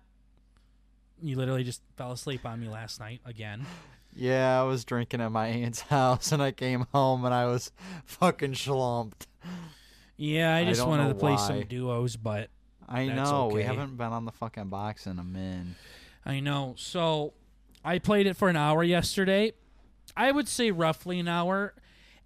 [1.22, 3.66] You literally just fell asleep on me last night again.
[4.14, 7.70] Yeah, I was drinking at my aunt's house, and I came home and I was
[8.04, 9.26] fucking schlumped.
[10.16, 11.46] Yeah, I I just don't wanted to play why.
[11.48, 12.50] some duos, but
[12.88, 15.76] I know we haven't been on the fucking box in a minute.
[16.26, 16.74] I know.
[16.76, 17.32] So
[17.84, 19.52] I played it for an hour yesterday.
[20.16, 21.72] I would say roughly an hour,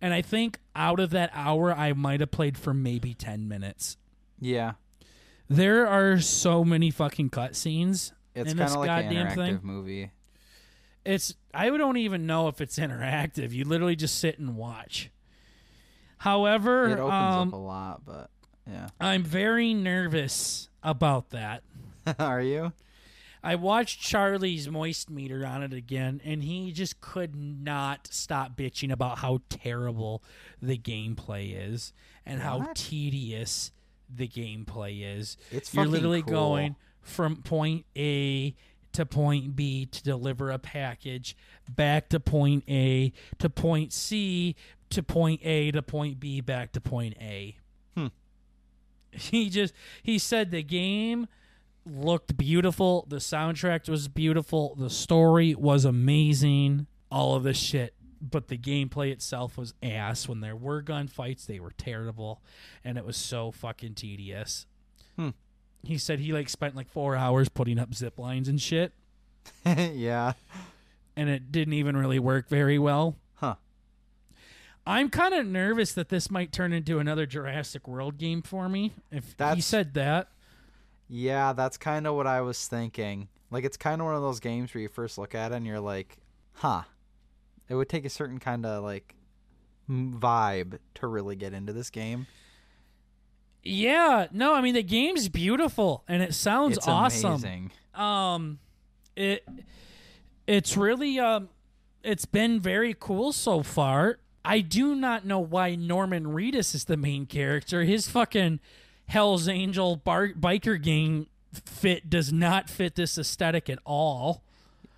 [0.00, 3.96] and I think out of that hour, I might have played for maybe ten minutes.
[4.40, 4.72] Yeah,
[5.48, 8.12] There are so many fucking cutscenes.
[8.34, 9.60] it's In kind this of like an goddamn interactive thing?
[9.62, 10.10] movie.
[11.04, 13.52] It's I don't even know if it's interactive.
[13.52, 15.10] You literally just sit and watch.
[16.18, 18.30] However, It opens um, up a lot, but
[18.70, 18.88] yeah.
[19.00, 21.62] I'm very nervous about that.
[22.18, 22.72] Are you?
[23.42, 28.90] I watched Charlie's moist meter on it again, and he just could not stop bitching
[28.90, 30.24] about how terrible
[30.62, 31.92] the gameplay is
[32.24, 33.70] and how tedious
[34.08, 35.36] the gameplay is.
[35.50, 36.32] It's You're literally cool.
[36.32, 38.54] going from point A
[38.94, 41.36] to point B to deliver a package,
[41.70, 44.56] back to point A to point C
[44.90, 47.56] to point A to point B, back to point A.
[47.96, 48.06] Hmm.
[49.10, 49.72] He just
[50.02, 51.28] he said the game
[51.86, 57.94] looked beautiful, the soundtrack was beautiful, the story was amazing, all of this shit.
[58.20, 60.26] But the gameplay itself was ass.
[60.26, 62.42] When there were gunfights, they were terrible,
[62.82, 64.66] and it was so fucking tedious.
[65.16, 65.30] Hmm.
[65.86, 68.92] He said he like spent like four hours putting up zip lines and shit,
[69.66, 70.32] yeah.
[71.16, 73.16] and it didn't even really work very well.
[73.36, 73.56] Huh.
[74.86, 78.92] I'm kind of nervous that this might turn into another Jurassic World game for me.
[79.10, 80.28] If he said that,
[81.08, 83.28] Yeah, that's kind of what I was thinking.
[83.50, 85.66] Like, it's kind of one of those games where you first look at it and
[85.66, 86.16] you're like,
[86.54, 86.82] huh.
[87.68, 89.14] It would take a certain kind of, like,
[89.88, 92.26] vibe to really get into this game.
[93.64, 97.32] Yeah, no, I mean the game's beautiful and it sounds it's awesome.
[97.32, 97.70] amazing.
[97.94, 98.58] Um,
[99.16, 99.46] it
[100.46, 101.48] it's really um,
[102.02, 104.18] it's been very cool so far.
[104.44, 107.84] I do not know why Norman Reedus is the main character.
[107.84, 108.60] His fucking
[109.06, 111.26] Hell's Angel bar- biker gang
[111.64, 114.42] fit does not fit this aesthetic at all.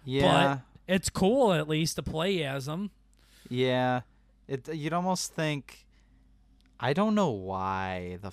[0.05, 0.59] Yeah.
[0.87, 2.91] But it's cool at least to play as him.
[3.49, 4.01] Yeah,
[4.49, 4.73] it.
[4.75, 5.85] You'd almost think.
[6.79, 8.33] I don't know why the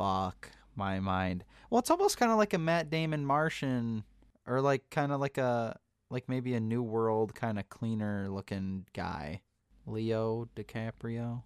[0.00, 1.44] fuck my mind.
[1.68, 4.04] Well, it's almost kind of like a Matt Damon Martian,
[4.46, 5.78] or like kind of like a
[6.10, 9.42] like maybe a New World kind of cleaner looking guy,
[9.86, 11.42] Leo DiCaprio.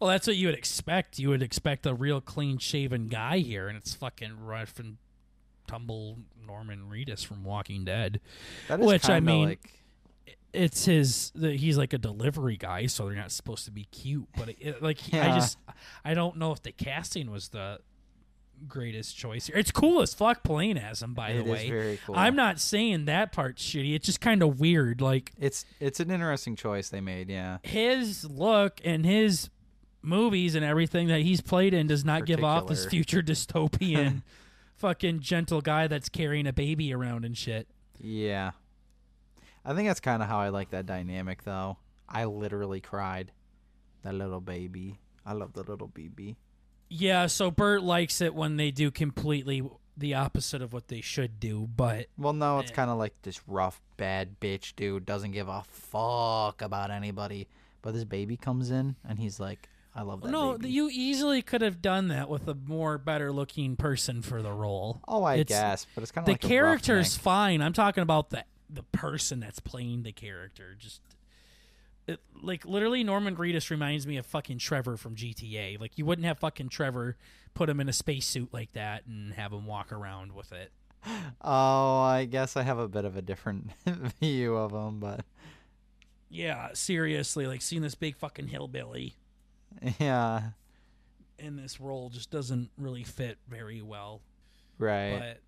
[0.00, 1.18] Well, that's what you would expect.
[1.18, 4.98] You would expect a real clean shaven guy here, and it's fucking rough and
[5.66, 8.20] tumble Norman Reedus from Walking Dead.
[8.68, 9.77] That is Which, I mean, like,
[10.52, 14.26] it's his the, he's like a delivery guy so they're not supposed to be cute
[14.36, 15.58] but it, it- like i just
[16.04, 17.78] i don't know if the casting was the
[18.66, 21.98] greatest choice here it's cool as fuck playing as him by it the way very
[22.04, 22.16] cool.
[22.16, 26.10] i'm not saying that part's shitty it's just kind of weird like It's it's an
[26.10, 27.28] interesting choice they made.
[27.30, 27.58] Yeah.
[27.62, 29.48] his look and his
[30.02, 34.22] movies and everything that he's played in does not give off this future dystopian
[34.76, 37.68] fucking gentle guy that's carrying a baby around and shit
[38.00, 38.52] Yeah.
[39.68, 41.76] I think that's kind of how I like that dynamic, though.
[42.08, 43.32] I literally cried.
[44.02, 44.98] That little baby.
[45.26, 46.36] I love the little baby.
[46.88, 49.62] Yeah, so Bert likes it when they do completely
[49.96, 52.74] the opposite of what they should do, but Well, no, it's Eh.
[52.74, 57.48] kind of like this rough, bad bitch dude doesn't give a fuck about anybody.
[57.82, 60.70] But this baby comes in and he's like, I love that no, baby.
[60.70, 65.00] you easily could have done that with a more better looking person for the role.
[65.08, 67.60] oh, I it's- guess, but it's kind of the like character's fine.
[67.60, 70.76] I'm talking about the the person that's playing the character.
[70.78, 71.00] Just
[72.06, 75.80] it, like literally, Norman Reedus reminds me of fucking Trevor from GTA.
[75.80, 77.16] Like you wouldn't have fucking Trevor
[77.54, 80.72] put him in a spacesuit like that and have him walk around with it.
[81.40, 83.70] Oh, I guess I have a bit of a different
[84.20, 85.24] view of him, but
[86.28, 89.16] Yeah, seriously, like seeing this big fucking hillbilly
[89.98, 90.42] yeah,
[91.38, 94.20] in this role just doesn't really fit very well.
[94.78, 95.18] right.
[95.18, 95.40] But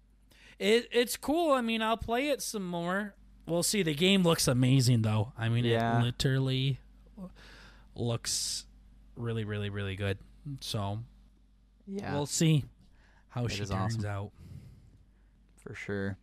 [0.61, 1.53] it it's cool.
[1.53, 3.15] I mean, I'll play it some more.
[3.47, 3.82] We'll see.
[3.82, 5.32] The game looks amazing, though.
[5.37, 5.99] I mean, Yeah.
[5.99, 6.78] it literally
[7.95, 8.66] looks
[9.16, 10.19] really, really, really good.
[10.61, 11.01] So
[11.87, 12.65] yeah, we'll see
[13.28, 14.07] how It she turns awesome.
[14.07, 14.32] out.
[15.57, 16.16] for sure.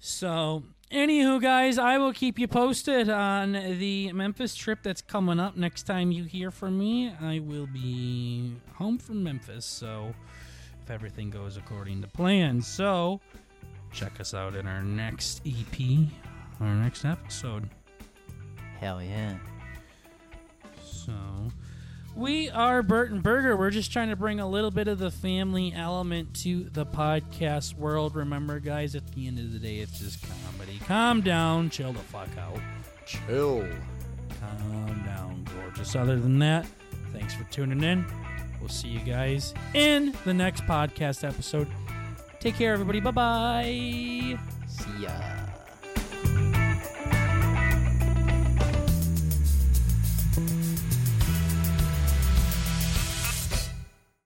[0.00, 5.56] So, anywho, guys, I will keep you posted on the Memphis trip that's coming up.
[5.56, 9.66] Next time you hear from me, I will be home from Memphis.
[9.66, 10.14] So,
[10.82, 13.20] if everything goes according to plan, so
[13.92, 16.08] check us out in our next EP,
[16.60, 17.68] our next episode.
[18.80, 19.36] Hell yeah.
[20.82, 21.12] So,
[22.14, 23.56] we are Bert and Burger.
[23.56, 27.74] We're just trying to bring a little bit of the family element to the podcast
[27.74, 28.14] world.
[28.14, 30.80] Remember, guys, at the end of the day, it's just comedy.
[30.86, 32.60] Calm down, chill the fuck out.
[33.06, 33.66] Chill.
[34.40, 35.96] Calm down, gorgeous.
[35.96, 36.66] Other than that,
[37.12, 38.04] thanks for tuning in.
[38.60, 41.68] We'll see you guys in the next podcast episode.
[42.40, 43.00] Take care, everybody.
[43.00, 44.38] Bye bye.
[44.66, 45.47] See ya.